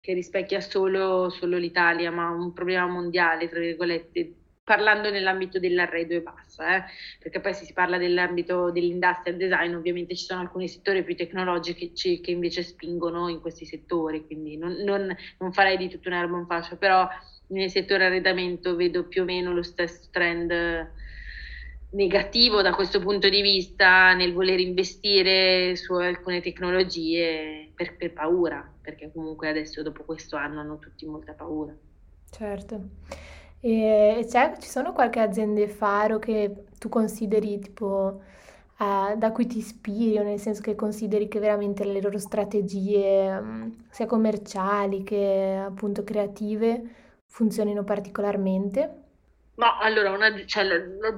che 0.00 0.12
rispecchia 0.14 0.60
solo, 0.60 1.30
solo 1.30 1.56
l'Italia, 1.56 2.10
ma 2.10 2.30
un 2.30 2.52
problema 2.52 2.86
mondiale, 2.86 3.48
tra 3.48 3.60
virgolette, 3.60 4.34
parlando 4.70 5.10
nell'ambito 5.10 5.58
dell'arredo 5.58 6.14
e 6.14 6.20
basta, 6.20 6.76
eh? 6.76 6.84
perché 7.18 7.40
poi 7.40 7.54
se 7.54 7.64
si 7.64 7.72
parla 7.72 7.98
dell'ambito 7.98 8.70
dell'industrial 8.70 9.36
design 9.36 9.74
ovviamente 9.74 10.14
ci 10.14 10.24
sono 10.24 10.42
alcuni 10.42 10.68
settori 10.68 11.02
più 11.02 11.16
tecnologici 11.16 12.20
che 12.20 12.30
invece 12.30 12.62
spingono 12.62 13.26
in 13.26 13.40
questi 13.40 13.64
settori, 13.64 14.24
quindi 14.24 14.56
non, 14.56 14.74
non, 14.84 15.12
non 15.38 15.52
farei 15.52 15.76
di 15.76 15.88
tutto 15.88 16.08
un'erba 16.08 16.36
un 16.36 16.46
fascio, 16.46 16.76
però 16.76 17.08
nel 17.48 17.68
settore 17.68 18.04
arredamento 18.04 18.76
vedo 18.76 19.08
più 19.08 19.22
o 19.22 19.24
meno 19.24 19.52
lo 19.52 19.64
stesso 19.64 20.06
trend 20.12 20.52
negativo 21.90 22.62
da 22.62 22.72
questo 22.72 23.00
punto 23.00 23.28
di 23.28 23.42
vista 23.42 24.14
nel 24.14 24.32
voler 24.32 24.60
investire 24.60 25.74
su 25.74 25.94
alcune 25.94 26.40
tecnologie 26.42 27.72
per, 27.74 27.96
per 27.96 28.12
paura, 28.12 28.72
perché 28.80 29.10
comunque 29.12 29.48
adesso 29.48 29.82
dopo 29.82 30.04
questo 30.04 30.36
anno 30.36 30.60
hanno 30.60 30.78
tutti 30.78 31.06
molta 31.06 31.32
paura. 31.32 31.76
Certo. 32.30 33.39
E 33.62 34.26
ci 34.58 34.68
sono 34.68 34.92
qualche 34.92 35.20
aziende 35.20 35.68
faro 35.68 36.18
che 36.18 36.64
tu 36.78 36.88
consideri 36.88 37.58
tipo 37.58 38.22
eh, 38.78 39.16
da 39.16 39.32
cui 39.32 39.46
ti 39.46 39.58
ispiri 39.58 40.18
o 40.18 40.22
nel 40.22 40.38
senso 40.38 40.62
che 40.62 40.74
consideri 40.74 41.28
che 41.28 41.38
veramente 41.40 41.84
le 41.84 42.00
loro 42.00 42.18
strategie, 42.18 43.38
mm, 43.40 43.70
sia 43.90 44.06
commerciali 44.06 45.02
che 45.04 45.62
appunto 45.62 46.02
creative, 46.04 46.82
funzionino 47.26 47.84
particolarmente? 47.84 48.94
Ma 49.56 49.78
allora, 49.78 50.10
una, 50.12 50.44
cioè, 50.46 50.64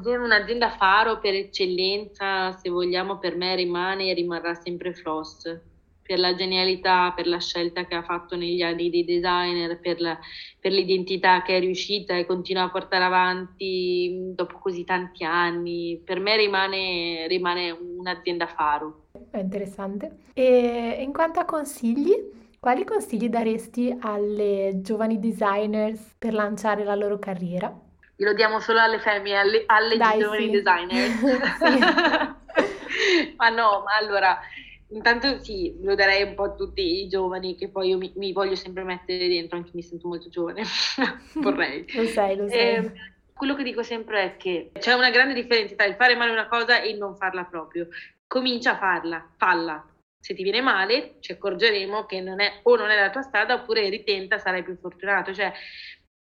un'azienda 0.05 0.70
faro 0.70 1.20
per 1.20 1.35
eccellenza, 1.35 2.52
se 2.59 2.70
vogliamo, 2.70 3.18
per 3.18 3.37
me 3.37 3.55
rimane 3.55 4.11
e 4.11 4.14
rimarrà 4.14 4.55
sempre 4.55 4.92
Floss 4.94 5.70
per 6.03 6.19
la 6.19 6.35
genialità, 6.35 7.12
per 7.15 7.27
la 7.27 7.38
scelta 7.38 7.85
che 7.87 7.95
ha 7.95 8.03
fatto 8.03 8.37
negli 8.37 8.61
anni 8.62 8.91
di 8.91 9.05
designer, 9.05 9.79
per, 9.81 10.01
la, 10.01 10.19
per 10.61 10.73
l'identità 10.73 11.43
che 11.43 11.57
è 11.57 11.61
riuscita 11.61 12.17
e 12.17 12.27
continua 12.27 12.65
a 12.65 12.71
portare 12.71 13.05
avanti 13.05 14.33
dopo 14.35 14.59
così 14.59 14.85
tanti 14.85 15.25
anni. 15.25 16.03
Per 16.05 16.21
me 16.21 16.37
rimane, 16.37 17.27
rimane 17.29 17.71
un'azienda 17.71 18.47
faro. 18.47 19.07
È 19.31 19.38
interessante. 19.38 20.19
E 20.35 20.99
in 21.01 21.12
quanto 21.12 21.41
a 21.41 21.45
consigli, 21.45 22.12
quali 22.59 22.85
consigli 22.85 23.29
daresti 23.29 23.97
alle 24.01 24.81
giovani 24.83 25.19
designers 25.19 26.15
per 26.19 26.35
lanciare 26.35 26.85
la 26.85 26.95
loro 26.95 27.19
carriera? 27.19 27.73
Glielo 28.15 28.35
diamo 28.35 28.61
solo 28.61 28.81
alle 28.81 28.99
femmine, 28.99 29.38
alle, 29.38 29.62
alle 29.67 29.97
Dai, 29.97 30.19
giovani 30.19 30.45
sì. 30.45 30.51
designer. 30.51 32.37
ma 33.37 33.49
no, 33.49 33.83
ma 33.85 33.97
allora 33.99 34.38
Intanto 34.92 35.42
sì, 35.42 35.78
lo 35.81 35.94
darei 35.94 36.22
un 36.22 36.35
po' 36.35 36.44
a 36.44 36.55
tutti 36.55 37.02
i 37.02 37.09
giovani 37.09 37.57
che 37.57 37.68
poi 37.68 37.88
io 37.88 37.98
mi, 37.98 38.12
mi 38.16 38.33
voglio 38.33 38.55
sempre 38.55 38.85
mettere 38.85 39.26
dentro, 39.26 39.57
anche 39.57 39.70
mi 39.74 39.83
sento 39.83 40.09
molto 40.09 40.28
giovane, 40.28 40.62
vorrei. 41.40 41.85
lo 41.96 42.07
sai, 42.07 42.37
lo 42.37 42.48
sai. 42.48 42.59
Eh, 42.59 42.92
quello 43.33 43.55
che 43.55 43.62
dico 43.62 43.83
sempre 43.83 44.22
è 44.22 44.37
che 44.37 44.70
c'è 44.78 44.92
una 44.92 45.11
grande 45.11 45.35
differenza 45.35 45.74
tra 45.74 45.87
il 45.87 45.94
fare 45.94 46.14
male 46.14 46.31
una 46.31 46.46
cosa 46.46 46.81
e 46.81 46.90
il 46.90 46.98
non 46.98 47.16
farla 47.16 47.44
proprio. 47.44 47.88
Comincia 48.26 48.72
a 48.72 48.78
farla, 48.78 49.31
falla. 49.37 49.87
Se 50.20 50.35
ti 50.35 50.42
viene 50.42 50.61
male, 50.61 51.16
ci 51.20 51.33
accorgeremo 51.33 52.07
che 52.07 52.20
non 52.20 52.40
è, 52.40 52.61
o 52.62 52.76
non 52.76 52.90
è 52.90 53.00
la 53.00 53.11
tua 53.11 53.22
strada 53.22 53.55
oppure 53.55 53.88
ritenta, 53.88 54.38
sarai 54.38 54.62
più 54.62 54.76
fortunato. 54.76 55.35
Cioè, 55.35 55.52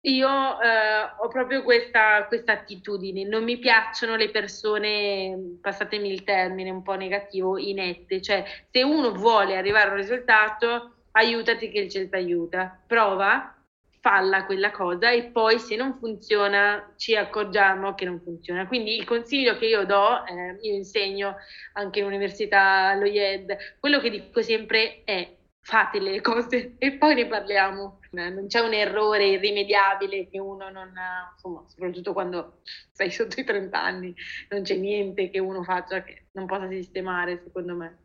io 0.02 0.60
eh, 0.60 1.02
ho 1.18 1.28
proprio 1.28 1.62
questa, 1.62 2.24
questa, 2.26 2.52
attitudine, 2.52 3.24
non 3.24 3.44
mi 3.44 3.58
piacciono 3.58 4.16
le 4.16 4.30
persone, 4.30 5.58
passatemi 5.60 6.10
il 6.10 6.24
termine 6.24 6.70
un 6.70 6.82
po' 6.82 6.94
negativo, 6.94 7.58
inette, 7.58 8.22
cioè 8.22 8.44
se 8.70 8.82
uno 8.82 9.12
vuole 9.12 9.56
arrivare 9.56 9.88
a 9.88 9.92
un 9.92 9.98
risultato, 9.98 10.94
aiutati 11.12 11.70
che 11.70 11.80
il 11.80 11.90
cielo 11.90 12.08
ti 12.08 12.14
aiuta, 12.14 12.80
prova, 12.86 13.54
falla 14.00 14.46
quella 14.46 14.70
cosa 14.70 15.10
e 15.10 15.24
poi 15.24 15.58
se 15.58 15.76
non 15.76 15.98
funziona 15.98 16.94
ci 16.96 17.14
accorgiamo 17.14 17.94
che 17.94 18.06
non 18.06 18.20
funziona. 18.20 18.66
Quindi 18.66 18.96
il 18.96 19.04
consiglio 19.04 19.58
che 19.58 19.66
io 19.66 19.84
do, 19.84 20.24
eh, 20.24 20.58
io 20.62 20.74
insegno 20.74 21.36
anche 21.74 21.98
in 21.98 22.06
università 22.06 22.88
allo 22.88 23.04
IED, 23.04 23.76
quello 23.78 24.00
che 24.00 24.08
dico 24.08 24.40
sempre 24.40 25.02
è 25.04 25.36
fate 25.60 26.00
le 26.00 26.20
cose 26.22 26.74
e 26.78 26.92
poi 26.92 27.14
ne 27.14 27.26
parliamo. 27.26 28.00
Non 28.12 28.46
c'è 28.48 28.60
un 28.60 28.72
errore 28.72 29.28
irrimediabile 29.28 30.28
che 30.28 30.40
uno 30.40 30.68
non 30.70 30.96
ha, 30.96 31.30
insomma, 31.32 31.64
soprattutto 31.68 32.12
quando 32.12 32.60
sei 32.92 33.10
sotto 33.10 33.38
i 33.40 33.44
30 33.44 33.80
anni, 33.80 34.14
non 34.48 34.62
c'è 34.62 34.76
niente 34.76 35.30
che 35.30 35.38
uno 35.38 35.62
faccia 35.62 36.02
che 36.02 36.26
non 36.32 36.46
possa 36.46 36.68
sistemare, 36.68 37.40
secondo 37.44 37.76
me. 37.76 37.98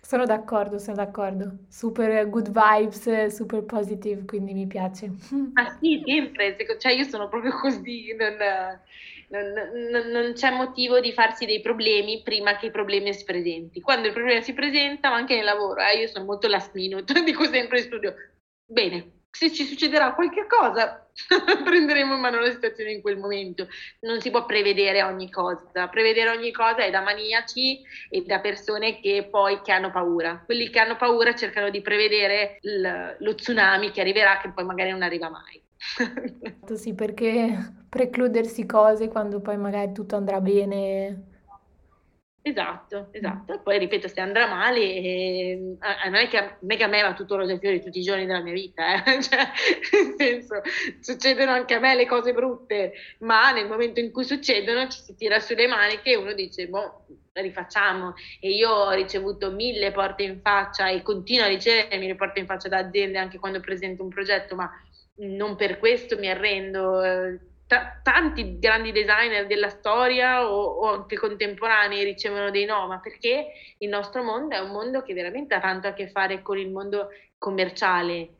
Sono 0.00 0.24
d'accordo, 0.24 0.78
sono 0.78 0.96
d'accordo. 0.96 1.58
Super 1.68 2.28
good 2.28 2.50
vibes, 2.50 3.26
super 3.26 3.64
positive, 3.64 4.24
quindi 4.24 4.54
mi 4.54 4.66
piace. 4.66 5.10
Ah 5.54 5.76
sì, 5.80 6.02
sempre, 6.04 6.56
cioè 6.78 6.92
io 6.92 7.04
sono 7.04 7.28
proprio 7.28 7.52
così, 7.58 8.14
non, 8.14 8.36
non, 9.30 10.10
non, 10.10 10.32
c'è 10.34 10.50
motivo 10.50 10.98
di 11.00 11.12
farsi 11.12 11.46
dei 11.46 11.60
problemi 11.60 12.22
prima 12.22 12.56
che 12.56 12.66
i 12.66 12.70
problemi 12.70 13.14
si 13.14 13.24
presenti. 13.24 13.80
Quando 13.80 14.08
il 14.08 14.12
problema 14.12 14.40
si 14.40 14.52
presenta, 14.52 15.08
ma 15.08 15.16
anche 15.16 15.36
nel 15.36 15.44
lavoro, 15.44 15.80
eh, 15.80 15.98
io 15.98 16.08
sono 16.08 16.24
molto 16.24 16.48
last 16.48 16.74
minute, 16.74 17.12
dico 17.22 17.44
sempre 17.44 17.78
in 17.78 17.84
studio, 17.84 18.14
bene, 18.66 19.20
se 19.30 19.52
ci 19.52 19.64
succederà 19.64 20.14
qualche 20.14 20.46
cosa, 20.48 21.08
prenderemo 21.62 22.14
in 22.14 22.20
mano 22.20 22.40
la 22.40 22.50
situazione 22.50 22.90
in 22.90 23.00
quel 23.00 23.18
momento. 23.18 23.68
Non 24.00 24.20
si 24.20 24.30
può 24.30 24.44
prevedere 24.44 25.04
ogni 25.04 25.30
cosa. 25.30 25.86
Prevedere 25.86 26.30
ogni 26.30 26.50
cosa 26.50 26.82
è 26.84 26.90
da 26.90 27.00
maniaci 27.00 27.80
e 28.08 28.24
da 28.24 28.40
persone 28.40 29.00
che 29.00 29.28
poi 29.30 29.60
che 29.62 29.70
hanno 29.70 29.92
paura. 29.92 30.42
Quelli 30.44 30.68
che 30.70 30.80
hanno 30.80 30.96
paura 30.96 31.36
cercano 31.36 31.70
di 31.70 31.80
prevedere 31.80 32.58
l- 32.62 33.16
lo 33.18 33.34
tsunami 33.34 33.92
che 33.92 34.00
arriverà, 34.00 34.38
che 34.38 34.50
poi 34.50 34.64
magari 34.64 34.90
non 34.90 35.02
arriva 35.02 35.30
mai. 35.30 35.62
Sì, 36.74 36.94
perché 36.94 37.74
precludersi 37.88 38.66
cose 38.66 39.08
quando 39.08 39.40
poi 39.40 39.56
magari 39.56 39.92
tutto 39.92 40.16
andrà 40.16 40.40
bene 40.40 41.30
Esatto, 42.42 43.08
esatto. 43.10 43.52
E 43.54 43.58
poi 43.60 43.78
ripeto, 43.78 44.08
se 44.08 44.18
andrà 44.20 44.46
male, 44.46 44.80
eh, 44.80 45.76
non, 46.06 46.14
è 46.14 46.28
che, 46.28 46.56
non, 46.60 46.70
è 46.70 46.76
che, 46.76 46.84
a 46.84 46.86
me 46.86 47.02
va 47.02 47.12
tutto 47.12 47.36
rose 47.36 47.52
e 47.52 47.58
fiori 47.58 47.82
tutti 47.82 47.98
i 47.98 48.02
giorni 48.02 48.24
della 48.24 48.40
mia 48.40 48.54
vita, 48.54 49.04
eh? 49.04 49.20
cioè, 49.20 49.46
nel 49.92 50.14
senso, 50.16 50.62
succedono 51.00 51.50
anche 51.50 51.74
a 51.74 51.80
me 51.80 51.94
le 51.94 52.06
cose 52.06 52.32
brutte, 52.32 52.92
ma 53.20 53.52
nel 53.52 53.68
momento 53.68 54.00
in 54.00 54.10
cui 54.10 54.24
succedono 54.24 54.88
ci 54.88 55.02
si 55.02 55.14
tira 55.16 55.38
sulle 55.38 55.66
maniche 55.66 56.12
e 56.12 56.16
uno 56.16 56.32
dice, 56.32 56.66
boh, 56.66 57.04
rifacciamo. 57.32 58.14
E 58.40 58.50
io 58.52 58.70
ho 58.70 58.90
ricevuto 58.92 59.50
mille 59.50 59.92
porte 59.92 60.22
in 60.22 60.40
faccia 60.40 60.88
e 60.88 61.02
continuo 61.02 61.44
a 61.44 61.48
ricevere 61.48 61.98
mille 61.98 62.14
porte 62.14 62.40
in 62.40 62.46
faccia 62.46 62.68
da 62.68 62.78
aziende 62.78 63.18
anche 63.18 63.38
quando 63.38 63.60
presento 63.60 64.02
un 64.02 64.08
progetto, 64.08 64.54
ma 64.54 64.70
non 65.20 65.56
per 65.56 65.78
questo 65.78 66.18
mi 66.18 66.28
arrendo. 66.28 67.02
Eh, 67.02 67.38
t- 67.66 68.02
tanti 68.02 68.58
grandi 68.58 68.90
designer 68.90 69.46
della 69.46 69.68
storia 69.68 70.50
o, 70.50 70.60
o, 70.60 70.92
anche 70.92 71.16
contemporanei 71.16 72.02
ricevono 72.04 72.50
dei 72.50 72.64
no, 72.64 72.86
ma 72.88 72.98
perché 72.98 73.52
il 73.78 73.88
nostro 73.88 74.24
mondo 74.24 74.56
è 74.56 74.58
un 74.58 74.70
mondo 74.70 75.02
che 75.02 75.14
veramente 75.14 75.54
ha 75.54 75.60
tanto 75.60 75.86
a 75.86 75.92
che 75.92 76.08
fare 76.08 76.42
con 76.42 76.58
il 76.58 76.70
mondo 76.70 77.08
commerciale. 77.38 78.30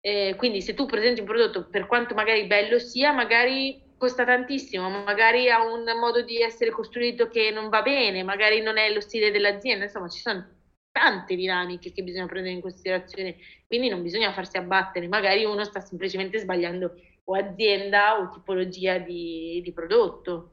Eh, 0.00 0.34
quindi 0.36 0.62
se 0.62 0.74
tu 0.74 0.86
presenti 0.86 1.20
un 1.20 1.26
prodotto, 1.26 1.68
per 1.68 1.86
quanto 1.86 2.14
magari 2.14 2.46
bello 2.46 2.78
sia, 2.78 3.12
magari 3.12 3.82
costa 3.98 4.24
tantissimo, 4.24 4.88
magari 4.88 5.50
ha 5.50 5.60
un 5.62 5.84
modo 5.98 6.22
di 6.22 6.40
essere 6.40 6.70
costruito 6.70 7.28
che 7.28 7.50
non 7.50 7.68
va 7.68 7.82
bene, 7.82 8.22
magari 8.22 8.62
non 8.62 8.78
è 8.78 8.90
lo 8.92 9.00
stile 9.00 9.30
dell'azienda, 9.30 9.84
insomma 9.84 10.08
ci 10.08 10.20
sono 10.20 10.57
tante 10.98 11.36
dinamiche 11.36 11.92
che 11.92 12.02
bisogna 12.02 12.26
prendere 12.26 12.54
in 12.54 12.60
considerazione, 12.60 13.36
quindi 13.66 13.88
non 13.88 14.02
bisogna 14.02 14.32
farsi 14.32 14.56
abbattere, 14.56 15.06
magari 15.06 15.44
uno 15.44 15.64
sta 15.64 15.80
semplicemente 15.80 16.38
sbagliando 16.38 16.94
o 17.24 17.34
azienda 17.34 18.18
o 18.18 18.30
tipologia 18.30 18.98
di, 18.98 19.60
di 19.62 19.72
prodotto. 19.72 20.50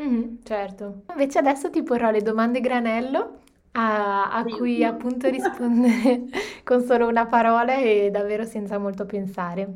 Mm, 0.00 0.42
certo. 0.44 1.02
Invece 1.10 1.38
adesso 1.38 1.70
ti 1.70 1.82
porrò 1.82 2.10
le 2.10 2.22
domande 2.22 2.60
granello 2.60 3.40
a, 3.72 4.30
a 4.30 4.44
cui 4.44 4.84
appunto 4.84 5.28
rispondere 5.28 6.24
con 6.62 6.82
solo 6.82 7.08
una 7.08 7.26
parola 7.26 7.76
e 7.76 8.10
davvero 8.10 8.44
senza 8.44 8.78
molto 8.78 9.06
pensare. 9.06 9.68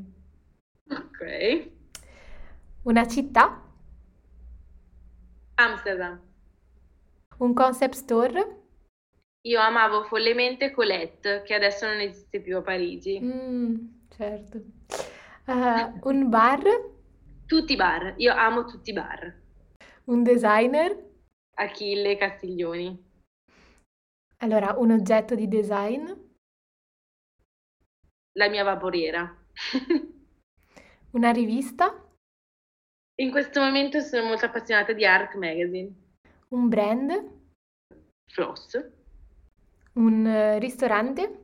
Ok. 0.91 1.71
Una 2.83 3.07
città? 3.09 3.63
Amsterdam. 5.57 6.21
Un 7.39 7.55
concept 7.55 7.95
store? 7.95 8.62
Io 9.45 9.59
amavo 9.59 10.05
follemente 10.05 10.71
Colette, 10.71 11.43
che 11.43 11.55
adesso 11.55 11.85
non 11.87 11.99
esiste 11.99 12.41
più 12.41 12.59
a 12.59 12.63
Parigi. 12.63 13.19
Mm, 13.21 13.75
certo. 14.09 14.59
Uh, 15.47 15.99
un 16.09 16.29
bar? 16.29 16.63
Tutti 17.47 17.73
i 17.73 17.77
bar, 17.77 18.15
io 18.19 18.33
amo 18.33 18.65
tutti 18.65 18.91
i 18.91 18.93
bar. 18.93 19.41
Un 20.05 20.23
designer? 20.23 21.11
Achille 21.55 22.17
Castiglioni. 22.17 23.11
Allora, 24.39 24.75
un 24.79 24.93
oggetto 24.93 25.35
di 25.35 25.49
design? 25.49 26.09
La 28.39 28.49
mia 28.49 28.63
vaporiera. 28.63 29.45
Una 31.11 31.31
rivista? 31.33 32.09
In 33.17 33.33
questo 33.33 33.61
momento 33.61 33.99
sono 33.99 34.29
molto 34.29 34.47
appassionata 34.47 34.93
di 34.93 35.05
Arc 35.05 35.35
Magazine. 35.35 35.93
Un 36.51 36.69
brand? 36.69 37.41
Floss. 38.31 39.01
Un 39.95 40.25
uh, 40.25 40.59
ristorante? 40.59 41.41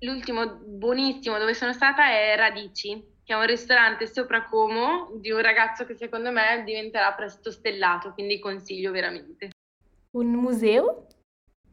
L'ultimo 0.00 0.56
buonissimo 0.56 1.38
dove 1.38 1.54
sono 1.54 1.72
stata 1.72 2.10
è 2.10 2.34
Radici, 2.36 3.00
che 3.22 3.32
è 3.32 3.36
un 3.36 3.46
ristorante 3.46 4.08
sopra 4.08 4.44
Como 4.44 5.12
di 5.20 5.30
un 5.30 5.40
ragazzo 5.40 5.86
che 5.86 5.94
secondo 5.94 6.32
me 6.32 6.64
diventerà 6.64 7.12
presto 7.12 7.52
stellato, 7.52 8.12
quindi 8.12 8.40
consiglio 8.40 8.90
veramente. 8.90 9.50
Un 10.16 10.32
museo? 10.32 11.06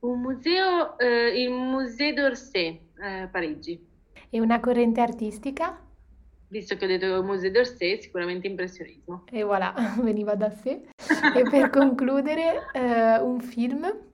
Un 0.01 0.21
museo, 0.21 0.99
eh, 0.99 1.41
il 1.41 1.49
Musée 1.49 2.13
d'Orsay, 2.13 2.89
eh, 3.01 3.27
Parigi. 3.31 3.87
E 4.29 4.39
una 4.39 4.59
corrente 4.59 5.01
artistica? 5.01 5.83
Visto 6.49 6.75
che 6.77 6.85
ho 6.85 6.87
detto 6.87 7.23
Musée 7.23 7.49
d'Orsay, 7.49 8.03
sicuramente 8.03 8.45
impressionismo. 8.45 9.23
E 9.31 9.41
voilà, 9.41 9.73
veniva 9.99 10.35
da 10.35 10.51
sé. 10.51 10.89
e 11.35 11.41
per 11.49 11.71
concludere, 11.71 12.67
eh, 12.73 13.19
un 13.19 13.41
film? 13.41 14.08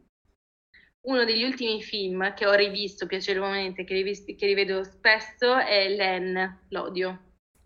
Uno 1.05 1.23
degli 1.23 1.43
ultimi 1.43 1.81
film 1.81 2.33
che 2.33 2.45
ho 2.45 2.53
rivisto 2.53 3.05
piacevolmente, 3.05 3.83
che, 3.83 3.93
rivisto, 3.93 4.33
che 4.35 4.45
rivedo 4.45 4.83
spesso, 4.83 5.57
è 5.57 5.89
Len, 5.89 6.59
L'odio. 6.69 7.19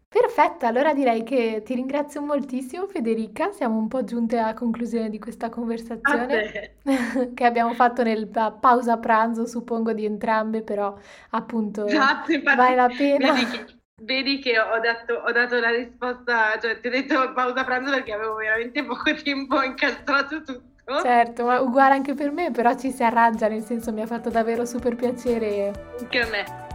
Perfetto, 0.10 0.66
allora 0.66 0.92
direi 0.92 1.22
che 1.22 1.62
ti 1.64 1.76
ringrazio 1.76 2.20
moltissimo 2.22 2.88
Federica, 2.88 3.52
siamo 3.52 3.78
un 3.78 3.88
po' 3.88 4.04
giunte 4.04 4.40
alla 4.40 4.56
conclusione 4.56 5.08
di 5.08 5.20
questa 5.20 5.50
conversazione 5.50 6.78
che 7.36 7.46
abbiamo 7.46 7.76
fatto 7.76 8.02
nel 8.02 8.28
pausa 8.28 8.98
pranzo, 8.98 9.46
suppongo 9.46 9.94
di 9.94 10.06
entrambe, 10.06 10.64
però 10.64 10.98
appunto 11.30 11.86
esatto, 11.86 12.32
infatti, 12.32 12.58
vale 12.58 12.76
la 12.76 12.88
pena. 12.88 13.34
Vedi 13.34 13.46
che, 13.52 13.66
vedi 14.02 14.40
che 14.40 14.60
ho, 14.60 14.80
dato, 14.80 15.14
ho, 15.14 15.32
dato, 15.32 15.60
la 15.60 15.70
risposta, 15.70 16.58
cioè 16.60 16.80
ti 16.80 16.88
ho 16.88 16.90
detto 16.90 17.32
pausa 17.34 17.64
pranzo 17.64 17.92
perché 17.92 18.12
avevo 18.12 18.34
veramente 18.34 18.84
poco 18.84 19.14
tempo 19.14 19.62
incastrato 19.62 20.42
tutto. 20.42 20.69
Certo, 21.02 21.46
ma 21.46 21.62
uguale 21.62 21.94
anche 21.94 22.14
per 22.14 22.32
me, 22.32 22.52
però 22.52 22.76
ci 22.76 22.92
si 22.92 23.04
arrangia, 23.04 23.48
nel 23.48 23.64
senso 23.64 23.94
mi 23.94 24.02
ha 24.02 24.08
fatto 24.08 24.30
davvero 24.30 24.66
super 24.66 24.96
piacere. 24.96 25.72
Anche 26.00 26.22
a 26.22 26.28
me. 26.28 26.68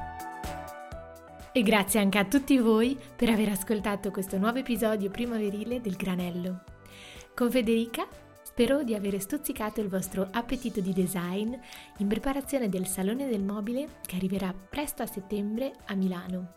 E 1.52 1.62
grazie 1.62 2.00
anche 2.00 2.18
a 2.18 2.24
tutti 2.24 2.58
voi 2.58 2.98
per 3.14 3.28
aver 3.28 3.48
ascoltato 3.50 4.10
questo 4.10 4.38
nuovo 4.38 4.58
episodio 4.58 5.10
primaverile 5.10 5.80
del 5.80 5.94
Granello. 5.94 6.62
Con 7.34 7.50
Federica 7.50 8.06
spero 8.42 8.82
di 8.82 8.94
aver 8.94 9.20
stuzzicato 9.20 9.80
il 9.80 9.88
vostro 9.88 10.28
appetito 10.30 10.80
di 10.80 10.92
design 10.92 11.54
in 11.98 12.08
preparazione 12.08 12.68
del 12.68 12.86
Salone 12.86 13.28
del 13.28 13.42
Mobile 13.42 13.86
che 14.06 14.16
arriverà 14.16 14.54
presto 14.68 15.02
a 15.02 15.06
settembre 15.06 15.72
a 15.86 15.94
Milano. 15.94 16.54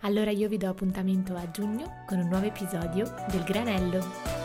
Allora 0.00 0.30
io 0.30 0.48
vi 0.48 0.58
do 0.58 0.68
appuntamento 0.68 1.34
a 1.34 1.50
giugno 1.50 2.04
con 2.06 2.18
un 2.18 2.28
nuovo 2.28 2.46
episodio 2.46 3.04
del 3.30 3.42
Granello. 3.42 4.43